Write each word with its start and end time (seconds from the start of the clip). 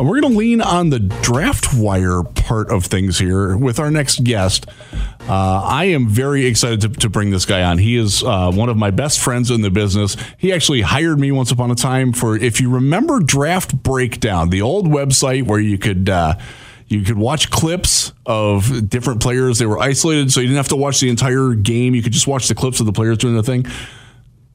and 0.00 0.08
we're 0.08 0.18
going 0.22 0.32
to 0.32 0.38
lean 0.38 0.62
on 0.62 0.88
the 0.88 0.98
draft 0.98 1.74
wire 1.74 2.22
part 2.22 2.70
of 2.70 2.86
things 2.86 3.18
here 3.18 3.54
with 3.54 3.78
our 3.78 3.90
next 3.90 4.24
guest. 4.24 4.66
Uh, 5.28 5.60
I 5.62 5.84
am 5.84 6.08
very 6.08 6.46
excited 6.46 6.80
to, 6.80 6.88
to, 7.00 7.10
bring 7.10 7.30
this 7.30 7.44
guy 7.44 7.62
on. 7.64 7.76
He 7.76 7.98
is 7.98 8.24
uh, 8.24 8.50
one 8.50 8.70
of 8.70 8.78
my 8.78 8.90
best 8.90 9.20
friends 9.20 9.50
in 9.50 9.60
the 9.60 9.70
business. 9.70 10.16
He 10.38 10.54
actually 10.54 10.80
hired 10.80 11.20
me 11.20 11.32
once 11.32 11.50
upon 11.50 11.70
a 11.70 11.74
time 11.74 12.14
for, 12.14 12.34
if 12.34 12.62
you 12.62 12.70
remember 12.70 13.20
Draft 13.20 13.82
Breakdown, 13.82 14.48
the 14.48 14.62
old 14.62 14.86
website 14.88 15.46
where 15.46 15.60
you 15.60 15.76
could. 15.76 16.08
Uh, 16.08 16.36
you 16.88 17.02
could 17.02 17.18
watch 17.18 17.52
clips 17.52 18.12
of 18.26 18.88
different 18.90 19.22
players. 19.22 19.60
They 19.60 19.66
were 19.66 19.78
isolated, 19.78 20.32
so 20.32 20.40
you 20.40 20.48
didn't 20.48 20.56
have 20.56 20.70
to 20.70 20.76
watch 20.76 20.98
the 20.98 21.08
entire 21.08 21.54
game. 21.54 21.94
You 21.94 22.02
could 22.02 22.10
just 22.10 22.26
watch 22.26 22.48
the 22.48 22.54
clips 22.56 22.80
of 22.80 22.86
the 22.86 22.92
players 22.92 23.18
doing 23.18 23.36
the 23.36 23.44
thing. 23.44 23.64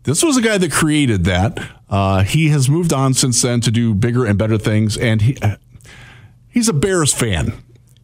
This 0.06 0.24
was 0.24 0.38
a 0.38 0.42
guy 0.42 0.58
that 0.60 0.72
created 0.72 1.26
that. 1.26 1.60
Uh, 1.90 2.24
he 2.24 2.50
has 2.50 2.70
moved 2.70 2.94
on 2.94 3.14
since 3.14 3.42
then 3.42 3.60
to 3.62 3.72
do 3.72 3.94
bigger 3.94 4.26
and 4.26 4.38
better 4.38 4.58
things, 4.58 4.98
and 4.98 5.22
he 5.22 5.38
he's 6.50 6.70
a 6.70 6.74
Bears 6.74 7.14
fan. 7.14 7.54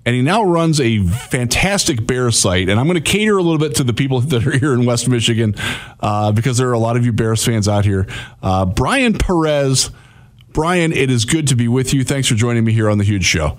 And 0.03 0.15
he 0.15 0.23
now 0.23 0.43
runs 0.43 0.81
a 0.81 1.03
fantastic 1.05 2.07
Bears 2.07 2.35
site. 2.35 2.69
And 2.69 2.79
I'm 2.79 2.87
going 2.87 3.01
to 3.01 3.11
cater 3.11 3.37
a 3.37 3.43
little 3.43 3.59
bit 3.59 3.75
to 3.75 3.83
the 3.83 3.93
people 3.93 4.19
that 4.21 4.47
are 4.47 4.57
here 4.57 4.73
in 4.73 4.85
West 4.85 5.07
Michigan 5.07 5.55
uh, 5.99 6.31
because 6.31 6.57
there 6.57 6.69
are 6.69 6.73
a 6.73 6.79
lot 6.79 6.97
of 6.97 7.05
you 7.05 7.13
Bears 7.13 7.45
fans 7.45 7.67
out 7.67 7.85
here. 7.85 8.07
Uh, 8.41 8.65
Bryan 8.65 9.13
Perez. 9.13 9.91
Bryan, 10.53 10.91
it 10.91 11.11
is 11.11 11.23
good 11.23 11.47
to 11.49 11.55
be 11.55 11.67
with 11.67 11.93
you. 11.93 12.03
Thanks 12.03 12.27
for 12.27 12.33
joining 12.33 12.65
me 12.65 12.73
here 12.73 12.89
on 12.89 12.97
the 12.97 13.03
Huge 13.03 13.23
Show. 13.23 13.57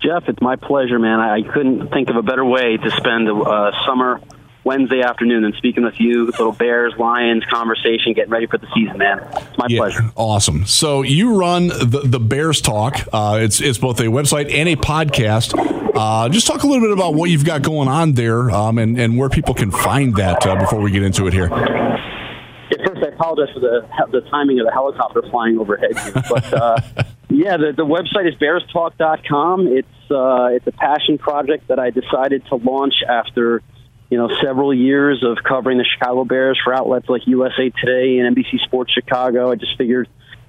Jeff, 0.00 0.24
it's 0.28 0.40
my 0.40 0.56
pleasure, 0.56 0.98
man. 0.98 1.20
I 1.20 1.42
couldn't 1.42 1.88
think 1.90 2.08
of 2.08 2.16
a 2.16 2.22
better 2.22 2.44
way 2.44 2.76
to 2.76 2.90
spend 2.92 3.28
a 3.28 3.34
uh, 3.34 3.86
summer 3.86 4.20
Wednesday 4.66 5.00
afternoon 5.00 5.44
and 5.44 5.54
speaking 5.54 5.84
with 5.84 5.94
you, 6.00 6.26
little 6.26 6.50
Bears, 6.50 6.92
Lions 6.98 7.44
conversation, 7.48 8.14
getting 8.14 8.32
ready 8.32 8.46
for 8.46 8.58
the 8.58 8.66
season, 8.74 8.98
man. 8.98 9.20
It's 9.20 9.56
my 9.56 9.66
yeah, 9.68 9.78
pleasure. 9.78 10.10
Awesome. 10.16 10.66
So 10.66 11.02
you 11.02 11.38
run 11.38 11.68
the, 11.68 12.02
the 12.04 12.18
Bears 12.18 12.60
Talk. 12.60 13.06
Uh, 13.12 13.38
it's, 13.40 13.60
it's 13.60 13.78
both 13.78 14.00
a 14.00 14.06
website 14.06 14.52
and 14.52 14.68
a 14.68 14.74
podcast. 14.74 15.54
Uh, 15.94 16.28
just 16.30 16.48
talk 16.48 16.64
a 16.64 16.66
little 16.66 16.82
bit 16.82 16.90
about 16.90 17.14
what 17.14 17.30
you've 17.30 17.44
got 17.44 17.62
going 17.62 17.86
on 17.86 18.14
there 18.14 18.50
um, 18.50 18.78
and, 18.78 18.98
and 18.98 19.16
where 19.16 19.28
people 19.28 19.54
can 19.54 19.70
find 19.70 20.16
that 20.16 20.44
uh, 20.44 20.56
before 20.56 20.80
we 20.80 20.90
get 20.90 21.04
into 21.04 21.28
it 21.28 21.32
here. 21.32 21.48
first, 21.48 23.04
I 23.04 23.08
apologize 23.14 23.54
for 23.54 23.60
the, 23.60 23.86
the 24.10 24.22
timing 24.30 24.58
of 24.58 24.66
the 24.66 24.72
helicopter 24.72 25.22
flying 25.30 25.58
overhead. 25.58 25.92
But 26.28 26.52
uh, 26.52 26.80
yeah, 27.28 27.56
the, 27.56 27.72
the 27.72 27.86
website 27.86 28.28
is 28.28 28.34
bearstalk.com. 28.34 29.68
It's, 29.68 30.10
uh, 30.10 30.56
it's 30.56 30.66
a 30.66 30.72
passion 30.72 31.18
project 31.18 31.68
that 31.68 31.78
I 31.78 31.90
decided 31.90 32.44
to 32.46 32.56
launch 32.56 32.94
after– 33.08 33.62
you 34.10 34.18
know, 34.18 34.30
several 34.42 34.72
years 34.72 35.24
of 35.24 35.38
covering 35.42 35.78
the 35.78 35.84
Chicago 35.84 36.24
Bears 36.24 36.58
for 36.62 36.74
outlets 36.74 37.08
like 37.08 37.26
USA 37.26 37.70
Today 37.70 38.18
and 38.18 38.36
NBC 38.36 38.60
Sports 38.64 38.92
Chicago. 38.92 39.50
I 39.50 39.56
just 39.56 39.76
figured 39.76 40.08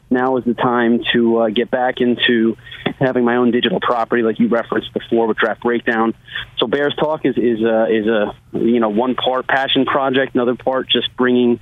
now 0.09 0.37
is 0.37 0.45
the 0.45 0.53
time 0.53 1.01
to 1.13 1.37
uh, 1.39 1.49
get 1.49 1.69
back 1.69 1.99
into 1.99 2.55
having 2.99 3.25
my 3.25 3.35
own 3.35 3.51
digital 3.51 3.79
property, 3.79 4.21
like 4.21 4.39
you 4.39 4.47
referenced 4.47 4.93
before 4.93 5.27
with 5.27 5.37
Draft 5.37 5.61
Breakdown. 5.61 6.13
So 6.57 6.67
Bears 6.67 6.95
Talk 6.95 7.25
is 7.25 7.35
is 7.37 7.61
a, 7.61 7.85
is 7.87 8.07
a 8.07 8.35
you 8.53 8.79
know 8.79 8.89
one 8.89 9.15
part 9.15 9.47
passion 9.47 9.85
project, 9.85 10.35
another 10.35 10.55
part 10.55 10.87
just 10.89 11.15
bringing 11.17 11.59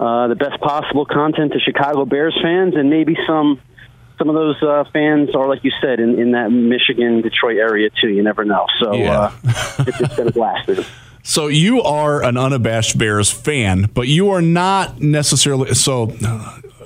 uh, 0.00 0.28
the 0.28 0.36
best 0.36 0.60
possible 0.60 1.06
content 1.06 1.52
to 1.52 1.60
Chicago 1.60 2.04
Bears 2.04 2.38
fans, 2.42 2.74
and 2.76 2.88
maybe 2.88 3.16
some 3.26 3.60
some 4.18 4.28
of 4.28 4.34
those 4.34 4.62
uh, 4.62 4.84
fans 4.92 5.34
are, 5.34 5.48
like 5.48 5.64
you 5.64 5.72
said, 5.80 5.98
in, 5.98 6.18
in 6.18 6.32
that 6.32 6.50
Michigan, 6.50 7.22
Detroit 7.22 7.56
area 7.56 7.90
too. 7.90 8.08
You 8.08 8.22
never 8.22 8.44
know. 8.44 8.66
So 8.78 8.94
yeah. 8.94 9.20
uh, 9.20 9.32
it's, 9.80 10.00
it's 10.00 10.14
been 10.14 10.28
a 10.28 10.32
blast. 10.32 10.68
So 11.22 11.46
you 11.46 11.82
are 11.82 12.22
an 12.22 12.36
unabashed 12.36 12.98
Bears 12.98 13.30
fan, 13.30 13.88
but 13.94 14.08
you 14.08 14.30
are 14.30 14.42
not 14.42 15.00
necessarily. 15.00 15.74
So 15.74 16.06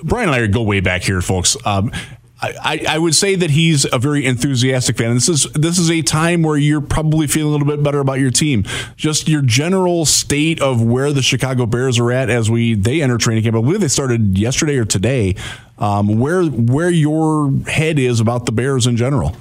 Bryan 0.03 0.29
and 0.29 0.31
I 0.31 0.47
go 0.47 0.63
way 0.63 0.81
back 0.81 1.03
here, 1.03 1.23
folks. 1.23 1.57
Um, 1.65 1.91
I, 2.39 2.85
I, 2.87 2.99
would 2.99 3.15
say 3.15 3.35
that 3.35 3.49
he's 3.51 3.87
a 3.91 3.99
very 3.99 4.27
enthusiastic 4.27 4.99
fan. 4.99 5.15
This 5.15 5.29
is 5.29 5.45
this 5.55 5.79
is 5.79 5.91
a 5.91 6.03
time 6.03 6.43
where 6.43 6.59
you're 6.59 6.83
probably 6.83 7.27
feeling 7.27 7.49
a 7.49 7.53
little 7.57 7.67
bit 7.67 7.83
better 7.83 7.99
about 7.99 8.21
your 8.21 8.31
team. 8.31 8.65
Just 8.95 9.27
your 9.27 9.41
general 9.41 10.05
state 10.05 10.61
of 10.61 10.83
where 10.83 11.15
the 11.15 11.23
Chicago 11.23 11.65
Bears 11.65 11.99
are 11.99 12.13
at 12.13 12.29
as 12.29 12.51
we 12.51 12.75
they 12.75 13.01
enter 13.01 13.17
training 13.17 13.43
camp. 13.43 13.57
I 13.57 13.63
believe 13.63 13.81
they 13.81 13.89
started 13.89 14.37
yesterday 14.37 14.77
or 14.77 14.85
today. 14.85 15.35
Um, 15.79 16.19
where 16.19 16.45
where 16.45 16.91
your 16.91 17.53
head 17.69 17.99
is 17.99 18.21
about 18.21 18.45
the 18.45 18.53
Bears 18.53 18.87
in 18.87 18.99
general. 18.99 19.35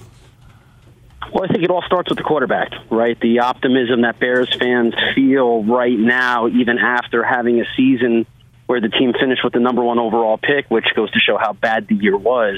Well, 1.36 1.44
I 1.44 1.48
think 1.52 1.66
it 1.66 1.70
all 1.70 1.84
starts 1.86 2.08
with 2.08 2.18
the 2.18 2.24
quarterback, 2.24 2.72
right? 2.90 3.20
The 3.20 3.40
optimism 3.40 4.04
that 4.04 4.22
Bears 4.22 4.48
fans 4.58 4.94
feel 5.14 5.66
right 5.66 6.00
now, 6.00 6.48
even 6.48 6.78
after 6.78 7.26
having 7.26 7.60
a 7.60 7.66
season 7.76 8.26
where 8.68 8.80
the 8.80 8.88
team 8.88 9.12
finished 9.12 9.44
with 9.44 9.52
the 9.52 9.60
number 9.60 9.84
one 9.84 10.00
overall 10.00 10.38
pick, 10.38 10.72
which 10.72 10.86
goes 10.96 11.12
to 11.12 11.20
show 11.20 11.38
how 11.38 11.52
bad 11.52 11.90
the 11.90 11.96
year 11.96 12.16
was. 12.16 12.58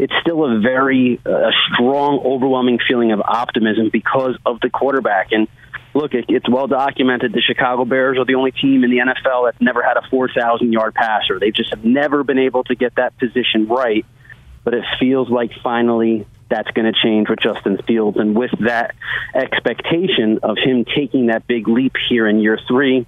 It's 0.00 0.12
still 0.20 0.44
a 0.44 0.58
very 0.58 1.20
uh, 1.24 1.52
strong, 1.72 2.18
overwhelming 2.24 2.80
feeling 2.88 3.12
of 3.12 3.20
optimism 3.20 3.88
because 3.92 4.36
of 4.44 4.58
the 4.58 4.68
quarterback. 4.68 5.28
And 5.30 5.46
look, 5.94 6.12
it, 6.12 6.24
it's 6.26 6.50
well 6.50 6.66
documented 6.66 7.32
the 7.32 7.40
Chicago 7.40 7.84
Bears 7.84 8.18
are 8.18 8.24
the 8.24 8.34
only 8.34 8.50
team 8.50 8.82
in 8.82 8.90
the 8.90 8.98
NFL 8.98 9.46
that's 9.46 9.60
never 9.60 9.80
had 9.80 9.96
a 9.96 10.02
4,000 10.10 10.72
yard 10.72 10.92
passer. 10.92 11.38
They 11.38 11.52
just 11.52 11.70
have 11.70 11.84
never 11.84 12.24
been 12.24 12.40
able 12.40 12.64
to 12.64 12.74
get 12.74 12.96
that 12.96 13.16
position 13.16 13.68
right. 13.68 14.04
But 14.64 14.74
it 14.74 14.84
feels 14.98 15.30
like 15.30 15.52
finally 15.62 16.26
that's 16.50 16.70
going 16.70 16.92
to 16.92 16.98
change 16.98 17.28
with 17.28 17.40
Justin 17.40 17.78
Fields. 17.86 18.16
And 18.18 18.36
with 18.36 18.50
that 18.60 18.94
expectation 19.34 20.40
of 20.42 20.56
him 20.56 20.84
taking 20.84 21.26
that 21.26 21.46
big 21.46 21.68
leap 21.68 21.94
here 22.08 22.26
in 22.26 22.40
year 22.40 22.58
three, 22.66 23.06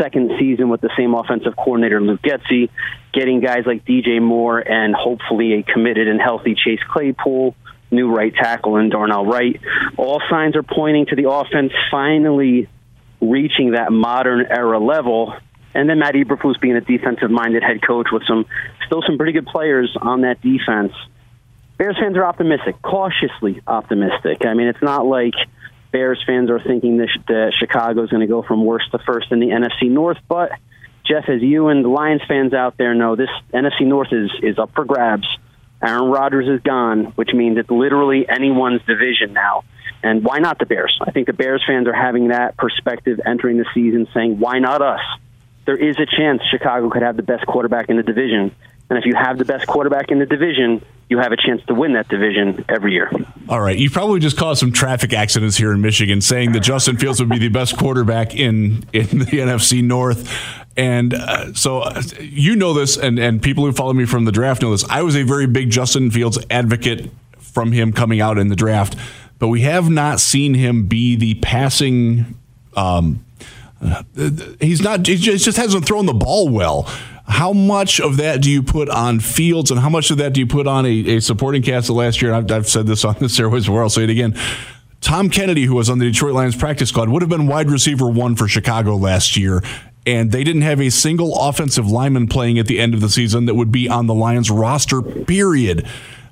second 0.00 0.32
season 0.38 0.68
with 0.68 0.80
the 0.80 0.90
same 0.96 1.14
offensive 1.14 1.56
coordinator, 1.56 2.00
Luke 2.00 2.20
Getsy, 2.22 2.70
getting 3.12 3.40
guys 3.40 3.64
like 3.66 3.84
DJ 3.84 4.20
Moore 4.20 4.58
and 4.58 4.94
hopefully 4.94 5.54
a 5.54 5.62
committed 5.62 6.08
and 6.08 6.20
healthy 6.20 6.54
Chase 6.54 6.80
Claypool, 6.88 7.54
new 7.90 8.14
right 8.14 8.34
tackle 8.34 8.76
and 8.76 8.90
Darnell 8.90 9.26
Wright. 9.26 9.60
All 9.96 10.20
signs 10.28 10.56
are 10.56 10.62
pointing 10.62 11.06
to 11.06 11.16
the 11.16 11.30
offense 11.30 11.72
finally 11.90 12.68
reaching 13.20 13.72
that 13.72 13.92
modern 13.92 14.46
era 14.48 14.78
level. 14.78 15.34
And 15.74 15.88
then 15.88 15.98
Matt 15.98 16.14
Eberflus 16.14 16.60
being 16.60 16.76
a 16.76 16.80
defensive 16.80 17.30
minded 17.30 17.62
head 17.62 17.80
coach 17.86 18.08
with 18.12 18.22
some 18.26 18.46
still 18.86 19.02
some 19.06 19.18
pretty 19.18 19.32
good 19.32 19.46
players 19.46 19.94
on 20.00 20.22
that 20.22 20.40
defense 20.40 20.92
Bears 21.78 21.96
fans 22.00 22.16
are 22.16 22.24
optimistic, 22.24 22.80
cautiously 22.82 23.60
optimistic. 23.66 24.46
I 24.46 24.54
mean, 24.54 24.68
it's 24.68 24.82
not 24.82 25.06
like 25.06 25.34
Bears 25.92 26.22
fans 26.26 26.50
are 26.50 26.60
thinking 26.60 26.98
that, 26.98 27.52
Chicago 27.58 28.02
is 28.04 28.10
going 28.10 28.20
to 28.20 28.26
go 28.26 28.42
from 28.42 28.64
worst 28.64 28.90
to 28.92 28.98
first 28.98 29.30
in 29.30 29.40
the 29.40 29.48
NFC 29.48 29.90
North, 29.90 30.18
but 30.28 30.50
Jeff, 31.06 31.28
as 31.28 31.40
you 31.40 31.68
and 31.68 31.84
the 31.84 31.88
Lions 31.88 32.22
fans 32.26 32.52
out 32.52 32.76
there 32.76 32.94
know, 32.94 33.14
this 33.14 33.30
NFC 33.54 33.82
North 33.82 34.08
is 34.12 34.30
is 34.42 34.58
up 34.58 34.74
for 34.74 34.84
grabs. 34.84 35.26
Aaron 35.82 36.10
Rodgers 36.10 36.48
is 36.48 36.62
gone, 36.62 37.12
which 37.14 37.30
means 37.32 37.58
it's 37.58 37.70
literally 37.70 38.26
anyone's 38.28 38.80
division 38.86 39.32
now. 39.32 39.64
And 40.02 40.24
why 40.24 40.38
not 40.38 40.58
the 40.58 40.66
Bears? 40.66 40.98
I 41.06 41.10
think 41.10 41.26
the 41.26 41.32
Bears 41.32 41.62
fans 41.66 41.86
are 41.86 41.94
having 41.94 42.28
that 42.28 42.56
perspective 42.56 43.20
entering 43.24 43.58
the 43.58 43.66
season, 43.74 44.08
saying, 44.14 44.38
why 44.38 44.58
not 44.58 44.82
us? 44.82 45.00
There 45.64 45.76
is 45.76 45.96
a 45.98 46.06
chance 46.06 46.42
Chicago 46.50 46.90
could 46.90 47.02
have 47.02 47.16
the 47.16 47.22
best 47.22 47.46
quarterback 47.46 47.88
in 47.88 47.96
the 47.96 48.02
division. 48.02 48.54
And 48.88 48.98
if 48.98 49.04
you 49.04 49.14
have 49.14 49.38
the 49.38 49.44
best 49.44 49.66
quarterback 49.66 50.10
in 50.10 50.18
the 50.18 50.26
division, 50.26 50.84
you 51.08 51.18
have 51.18 51.32
a 51.32 51.36
chance 51.36 51.64
to 51.66 51.74
win 51.74 51.94
that 51.94 52.08
division 52.08 52.64
every 52.68 52.92
year. 52.92 53.10
All 53.48 53.60
right. 53.60 53.76
You 53.76 53.90
probably 53.90 54.20
just 54.20 54.36
caused 54.36 54.60
some 54.60 54.72
traffic 54.72 55.12
accidents 55.12 55.56
here 55.56 55.72
in 55.72 55.80
Michigan 55.80 56.20
saying 56.20 56.52
that 56.52 56.60
Justin 56.60 56.96
Fields 56.96 57.20
would 57.20 57.28
be 57.28 57.38
the 57.38 57.48
best 57.48 57.76
quarterback 57.76 58.34
in, 58.34 58.84
in 58.92 59.18
the 59.18 59.26
NFC 59.26 59.82
North. 59.82 60.32
And 60.76 61.14
uh, 61.14 61.54
so 61.54 61.80
uh, 61.80 62.02
you 62.20 62.54
know 62.54 62.74
this, 62.74 62.96
and, 62.96 63.18
and 63.18 63.42
people 63.42 63.64
who 63.64 63.72
follow 63.72 63.92
me 63.92 64.04
from 64.04 64.24
the 64.24 64.32
draft 64.32 64.62
know 64.62 64.72
this. 64.72 64.84
I 64.88 65.02
was 65.02 65.16
a 65.16 65.22
very 65.22 65.46
big 65.46 65.70
Justin 65.70 66.10
Fields 66.10 66.38
advocate 66.50 67.10
from 67.38 67.72
him 67.72 67.92
coming 67.92 68.20
out 68.20 68.36
in 68.36 68.48
the 68.48 68.56
draft, 68.56 68.96
but 69.38 69.48
we 69.48 69.62
have 69.62 69.88
not 69.88 70.20
seen 70.20 70.54
him 70.54 70.86
be 70.86 71.16
the 71.16 71.36
passing. 71.36 72.38
Um, 72.74 73.24
uh, 73.80 74.02
he's 74.60 74.82
not. 74.82 75.06
He 75.06 75.16
just 75.16 75.56
hasn't 75.56 75.86
thrown 75.86 76.04
the 76.04 76.14
ball 76.14 76.48
well. 76.48 76.90
How 77.36 77.52
much 77.52 78.00
of 78.00 78.16
that 78.16 78.40
do 78.40 78.50
you 78.50 78.62
put 78.62 78.88
on 78.88 79.20
Fields, 79.20 79.70
and 79.70 79.78
how 79.78 79.90
much 79.90 80.10
of 80.10 80.16
that 80.16 80.32
do 80.32 80.40
you 80.40 80.46
put 80.46 80.66
on 80.66 80.86
a, 80.86 81.16
a 81.16 81.20
supporting 81.20 81.60
cast 81.60 81.90
of 81.90 81.96
last 81.96 82.22
year? 82.22 82.32
And 82.32 82.50
I've, 82.50 82.60
I've 82.60 82.66
said 82.66 82.86
this 82.86 83.04
on 83.04 83.14
the 83.16 83.36
Airways 83.38 83.68
where 83.68 83.82
I'll 83.82 83.90
say 83.90 84.04
it 84.04 84.08
again. 84.08 84.34
Tom 85.02 85.28
Kennedy, 85.28 85.64
who 85.64 85.74
was 85.74 85.90
on 85.90 85.98
the 85.98 86.06
Detroit 86.06 86.32
Lions 86.32 86.56
practice 86.56 86.88
squad, 86.88 87.10
would 87.10 87.20
have 87.20 87.28
been 87.28 87.46
wide 87.46 87.70
receiver 87.70 88.08
one 88.08 88.36
for 88.36 88.48
Chicago 88.48 88.96
last 88.96 89.36
year. 89.36 89.62
And 90.06 90.32
they 90.32 90.44
didn't 90.44 90.62
have 90.62 90.80
a 90.80 90.88
single 90.88 91.38
offensive 91.38 91.90
lineman 91.90 92.26
playing 92.26 92.58
at 92.58 92.68
the 92.68 92.78
end 92.78 92.94
of 92.94 93.02
the 93.02 93.10
season 93.10 93.44
that 93.44 93.54
would 93.54 93.70
be 93.70 93.86
on 93.86 94.06
the 94.06 94.14
Lions 94.14 94.50
roster, 94.50 95.02
period. 95.02 95.86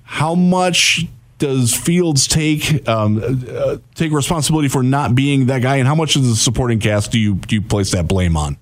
How 0.05 0.35
much 0.35 1.05
does 1.37 1.75
Fields 1.75 2.27
take 2.27 2.89
um, 2.89 3.45
uh, 3.51 3.77
take 3.95 4.11
responsibility 4.11 4.69
for 4.69 4.83
not 4.83 5.15
being 5.15 5.47
that 5.47 5.61
guy, 5.61 5.77
and 5.77 5.87
how 5.87 5.95
much 5.95 6.17
of 6.17 6.25
the 6.25 6.35
supporting 6.35 6.81
cast 6.81 7.13
do 7.13 7.19
you 7.19 7.35
do 7.35 7.57
you 7.57 7.61
place 7.61 7.91
that 7.91 8.09
blame 8.09 8.39
on? 8.39 8.57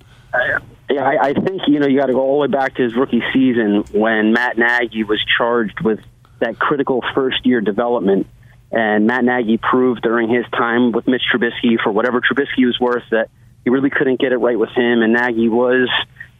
Yeah, 0.92 1.04
I, 1.04 1.28
I 1.28 1.32
think 1.32 1.62
you 1.66 1.78
know 1.78 1.86
you 1.86 1.98
got 1.98 2.06
to 2.06 2.12
go 2.12 2.20
all 2.20 2.34
the 2.34 2.48
way 2.48 2.52
back 2.52 2.74
to 2.76 2.82
his 2.82 2.94
rookie 2.94 3.22
season 3.32 3.84
when 3.92 4.32
Matt 4.32 4.58
Nagy 4.58 5.04
was 5.04 5.24
charged 5.38 5.80
with 5.80 6.00
that 6.40 6.58
critical 6.58 7.02
first 7.14 7.46
year 7.46 7.60
development, 7.60 8.26
and 8.70 9.06
Matt 9.06 9.24
Nagy 9.24 9.56
proved 9.56 10.02
during 10.02 10.28
his 10.28 10.44
time 10.52 10.92
with 10.92 11.06
Mitch 11.08 11.22
Trubisky, 11.32 11.80
for 11.82 11.90
whatever 11.92 12.20
Trubisky 12.20 12.66
was 12.66 12.78
worth, 12.80 13.04
that 13.10 13.30
he 13.64 13.70
really 13.70 13.90
couldn't 13.90 14.20
get 14.20 14.32
it 14.32 14.38
right 14.38 14.58
with 14.58 14.70
him, 14.70 15.02
and 15.02 15.12
Nagy 15.12 15.48
was 15.48 15.88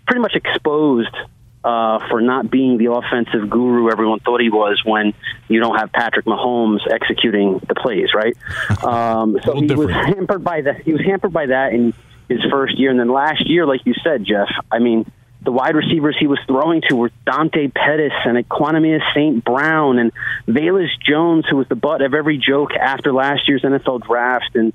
pretty 0.07 0.21
much 0.21 0.35
exposed 0.35 1.17
uh, 1.65 2.01
for 2.09 2.21
not 2.21 2.51
being 2.51 2.77
the 2.77 2.93
offensive 2.93 3.49
guru 3.49 3.91
everyone 3.91 4.19
thought 4.21 4.41
he 4.41 4.51
was 4.51 4.83
when 4.85 5.15
you 5.49 5.61
don't 5.61 5.77
have 5.77 5.93
Patrick 5.93 6.27
Mahomes 6.27 6.81
executing 6.91 7.61
the 7.69 7.75
plays, 7.75 8.09
right? 8.15 8.37
Um, 8.83 9.39
so 9.45 9.55
he 9.55 9.67
different. 9.69 9.91
was 9.91 9.95
hampered 9.95 10.43
by 10.43 10.63
that. 10.63 10.83
He 10.83 10.93
was 10.93 11.03
hampered 11.03 11.33
by 11.33 11.47
that 11.47 11.73
in 11.73 11.95
his 12.33 12.51
first 12.51 12.79
year, 12.79 12.91
and 12.91 12.99
then 12.99 13.13
last 13.13 13.49
year, 13.49 13.67
like 13.67 13.85
you 13.85 13.95
said, 14.03 14.25
Jeff. 14.25 14.49
I 14.71 14.79
mean, 14.79 15.11
the 15.45 15.53
wide 15.53 15.75
receivers 15.75 16.17
he 16.19 16.27
was 16.27 16.39
throwing 16.47 16.83
to 16.89 16.97
were 16.97 17.11
Dante 17.27 17.69
Pettis 17.69 18.13
and 18.25 18.37
Equanimeous 18.37 19.03
St. 19.15 19.45
Brown 19.45 19.99
and 19.99 20.13
Velus 20.47 20.91
Jones, 21.05 21.47
who 21.49 21.57
was 21.57 21.69
the 21.69 21.75
butt 21.75 22.01
of 22.01 22.15
every 22.15 22.39
joke 22.39 22.73
after 22.75 23.13
last 23.13 23.49
year's 23.49 23.63
NFL 23.63 24.03
draft, 24.03 24.55
and 24.55 24.73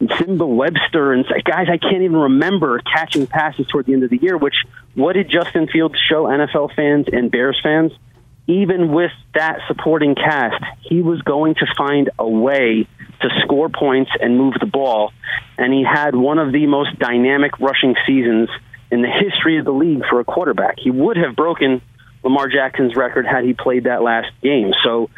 Nsimba 0.00 0.46
Webster 0.46 1.12
and 1.12 1.24
guys 1.44 1.66
I 1.68 1.78
can't 1.78 2.02
even 2.02 2.16
remember 2.16 2.80
catching 2.80 3.26
passes 3.26 3.66
toward 3.66 3.86
the 3.86 3.94
end 3.94 4.04
of 4.04 4.10
the 4.10 4.18
year. 4.18 4.36
Which 4.36 4.54
what 4.94 5.14
did 5.14 5.28
Justin 5.28 5.66
Fields 5.68 5.96
show 6.08 6.24
NFL 6.24 6.74
fans 6.74 7.06
and 7.12 7.30
Bears 7.30 7.58
fans? 7.62 7.92
Even 8.46 8.92
with 8.92 9.10
that 9.34 9.60
supporting 9.66 10.14
cast, 10.14 10.62
he 10.80 11.02
was 11.02 11.20
going 11.22 11.54
to 11.56 11.66
find 11.76 12.10
a 12.18 12.26
way 12.26 12.86
to 13.20 13.28
score 13.42 13.68
points 13.68 14.10
and 14.20 14.36
move 14.36 14.54
the 14.60 14.66
ball, 14.66 15.12
and 15.56 15.72
he 15.72 15.84
had 15.84 16.14
one 16.14 16.38
of 16.38 16.52
the 16.52 16.66
most 16.66 16.98
dynamic 16.98 17.58
rushing 17.58 17.94
seasons 18.06 18.48
in 18.90 19.02
the 19.02 19.08
history 19.08 19.58
of 19.58 19.64
the 19.64 19.72
league 19.72 20.02
for 20.08 20.20
a 20.20 20.24
quarterback. 20.24 20.76
He 20.78 20.90
would 20.90 21.16
have 21.16 21.36
broken 21.36 21.82
Lamar 22.22 22.48
Jackson's 22.48 22.96
record 22.96 23.26
had 23.26 23.44
he 23.44 23.52
played 23.52 23.84
that 23.84 24.02
last 24.02 24.28
game. 24.42 24.72
So 24.82 25.10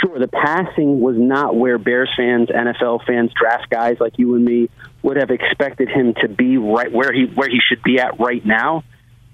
sure, 0.00 0.18
the 0.18 0.28
passing 0.28 1.00
was 1.00 1.16
not 1.16 1.56
where 1.56 1.78
Bears 1.78 2.10
fans, 2.16 2.48
NFL 2.48 3.04
fans, 3.06 3.32
draft 3.38 3.70
guys 3.70 3.96
like 4.00 4.18
you 4.18 4.34
and 4.34 4.44
me 4.44 4.68
would 5.02 5.16
have 5.16 5.30
expected 5.30 5.88
him 5.88 6.14
to 6.20 6.28
be 6.28 6.56
right 6.56 6.90
where 6.90 7.12
he 7.12 7.26
where 7.26 7.48
he 7.48 7.60
should 7.66 7.82
be 7.82 7.98
at 7.98 8.18
right 8.18 8.44
now. 8.44 8.84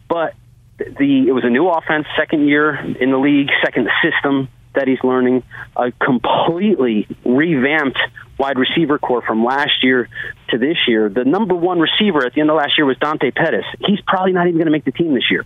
But 0.09 0.35
the 0.79 1.25
it 1.29 1.32
was 1.32 1.44
a 1.44 1.50
new 1.50 1.69
offense, 1.69 2.06
second 2.19 2.49
year 2.49 2.75
in 2.75 3.11
the 3.11 3.19
league, 3.19 3.49
second 3.65 3.88
system 4.03 4.49
that 4.75 4.88
he's 4.88 5.03
learning, 5.03 5.43
a 5.76 5.93
completely 5.93 7.06
revamped 7.25 7.99
wide 8.38 8.59
receiver 8.59 8.99
core 8.99 9.23
from 9.23 9.44
last 9.44 9.82
year 9.82 10.09
to 10.50 10.59
this 10.59 10.76
year. 10.87 11.09
The 11.09 11.25
number 11.25 11.55
one 11.55 11.79
receiver 11.79 12.25
at 12.25 12.35
the 12.35 12.41
end 12.41 12.50
of 12.50 12.56
last 12.56 12.76
year 12.76 12.87
was 12.87 12.97
Dante 12.99 13.31
Pettis. 13.31 13.65
He's 13.81 14.00
probably 14.06 14.32
not 14.32 14.47
even 14.47 14.59
going 14.59 14.67
to 14.67 14.73
make 14.73 14.85
the 14.85 14.93
team 14.93 15.15
this 15.15 15.31
year. 15.31 15.44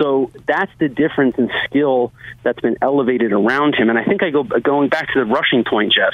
So 0.00 0.30
that's 0.46 0.70
the 0.78 0.88
difference 0.88 1.36
in 1.38 1.50
skill 1.64 2.12
that's 2.42 2.60
been 2.60 2.76
elevated 2.80 3.32
around 3.32 3.74
him. 3.74 3.90
And 3.90 3.98
I 3.98 4.04
think 4.04 4.22
I 4.22 4.30
go 4.30 4.44
going 4.44 4.88
back 4.90 5.12
to 5.12 5.18
the 5.18 5.24
rushing 5.24 5.64
point, 5.64 5.92
Jeff. 5.92 6.12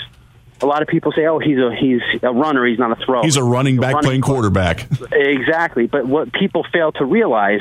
A 0.63 0.67
lot 0.67 0.81
of 0.81 0.89
people 0.89 1.13
say, 1.13 1.27
"Oh, 1.27 1.39
he's 1.39 1.59
a 1.59 1.75
he's 1.75 2.01
a 2.23 2.33
runner. 2.33 2.65
He's 2.65 2.79
not 2.79 2.93
a 2.93 3.05
thrower. 3.05 3.25
He's 3.25 3.37
a 3.37 3.43
running 3.45 3.77
back 3.77 3.95
running 3.95 4.09
playing 4.09 4.21
quarterback." 4.23 4.89
Exactly. 5.13 5.87
But 5.87 6.07
what 6.07 6.33
people 6.33 6.65
fail 6.73 6.93
to 6.93 7.05
realize 7.05 7.61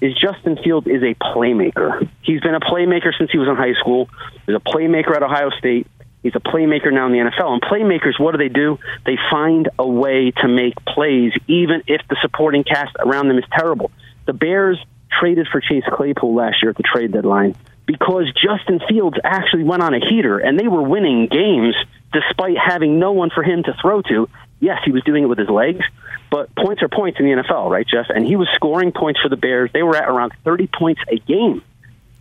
is 0.00 0.14
Justin 0.14 0.56
Fields 0.62 0.86
is 0.86 1.02
a 1.02 1.14
playmaker. 1.14 2.08
He's 2.22 2.40
been 2.40 2.54
a 2.54 2.60
playmaker 2.60 3.16
since 3.16 3.30
he 3.30 3.38
was 3.38 3.48
in 3.48 3.56
high 3.56 3.74
school. 3.80 4.08
He's 4.46 4.56
a 4.56 4.60
playmaker 4.60 5.14
at 5.14 5.22
Ohio 5.22 5.50
State. 5.50 5.86
He's 6.22 6.34
a 6.34 6.40
playmaker 6.40 6.92
now 6.92 7.06
in 7.06 7.12
the 7.12 7.18
NFL. 7.18 7.52
And 7.52 7.62
playmakers, 7.62 8.18
what 8.18 8.32
do 8.32 8.38
they 8.38 8.48
do? 8.48 8.78
They 9.06 9.16
find 9.30 9.68
a 9.78 9.86
way 9.86 10.32
to 10.32 10.48
make 10.48 10.74
plays, 10.84 11.32
even 11.46 11.82
if 11.86 12.02
the 12.08 12.16
supporting 12.20 12.64
cast 12.64 12.94
around 12.98 13.28
them 13.28 13.38
is 13.38 13.44
terrible. 13.52 13.90
The 14.26 14.32
Bears 14.32 14.78
traded 15.18 15.48
for 15.50 15.60
Chase 15.60 15.84
Claypool 15.90 16.34
last 16.34 16.62
year 16.62 16.70
at 16.70 16.76
the 16.76 16.82
trade 16.82 17.12
deadline 17.12 17.54
because 17.86 18.30
Justin 18.34 18.80
Fields 18.88 19.16
actually 19.24 19.64
went 19.64 19.82
on 19.82 19.94
a 19.94 20.00
heater 20.00 20.38
and 20.38 20.58
they 20.58 20.68
were 20.68 20.82
winning 20.82 21.26
games 21.26 21.74
despite 22.12 22.56
having 22.58 22.98
no 22.98 23.12
one 23.12 23.30
for 23.30 23.42
him 23.42 23.62
to 23.62 23.74
throw 23.80 24.02
to. 24.02 24.28
Yes, 24.60 24.80
he 24.84 24.92
was 24.92 25.02
doing 25.04 25.22
it 25.22 25.26
with 25.26 25.38
his 25.38 25.48
legs, 25.48 25.84
but 26.30 26.54
points 26.54 26.82
are 26.82 26.88
points 26.88 27.18
in 27.20 27.26
the 27.26 27.42
NFL, 27.42 27.70
right, 27.70 27.86
Jeff? 27.86 28.06
And 28.08 28.26
he 28.26 28.36
was 28.36 28.48
scoring 28.54 28.92
points 28.92 29.20
for 29.20 29.28
the 29.28 29.36
Bears. 29.36 29.70
They 29.72 29.82
were 29.82 29.96
at 29.96 30.08
around 30.08 30.32
30 30.44 30.68
points 30.68 31.00
a 31.08 31.16
game 31.16 31.62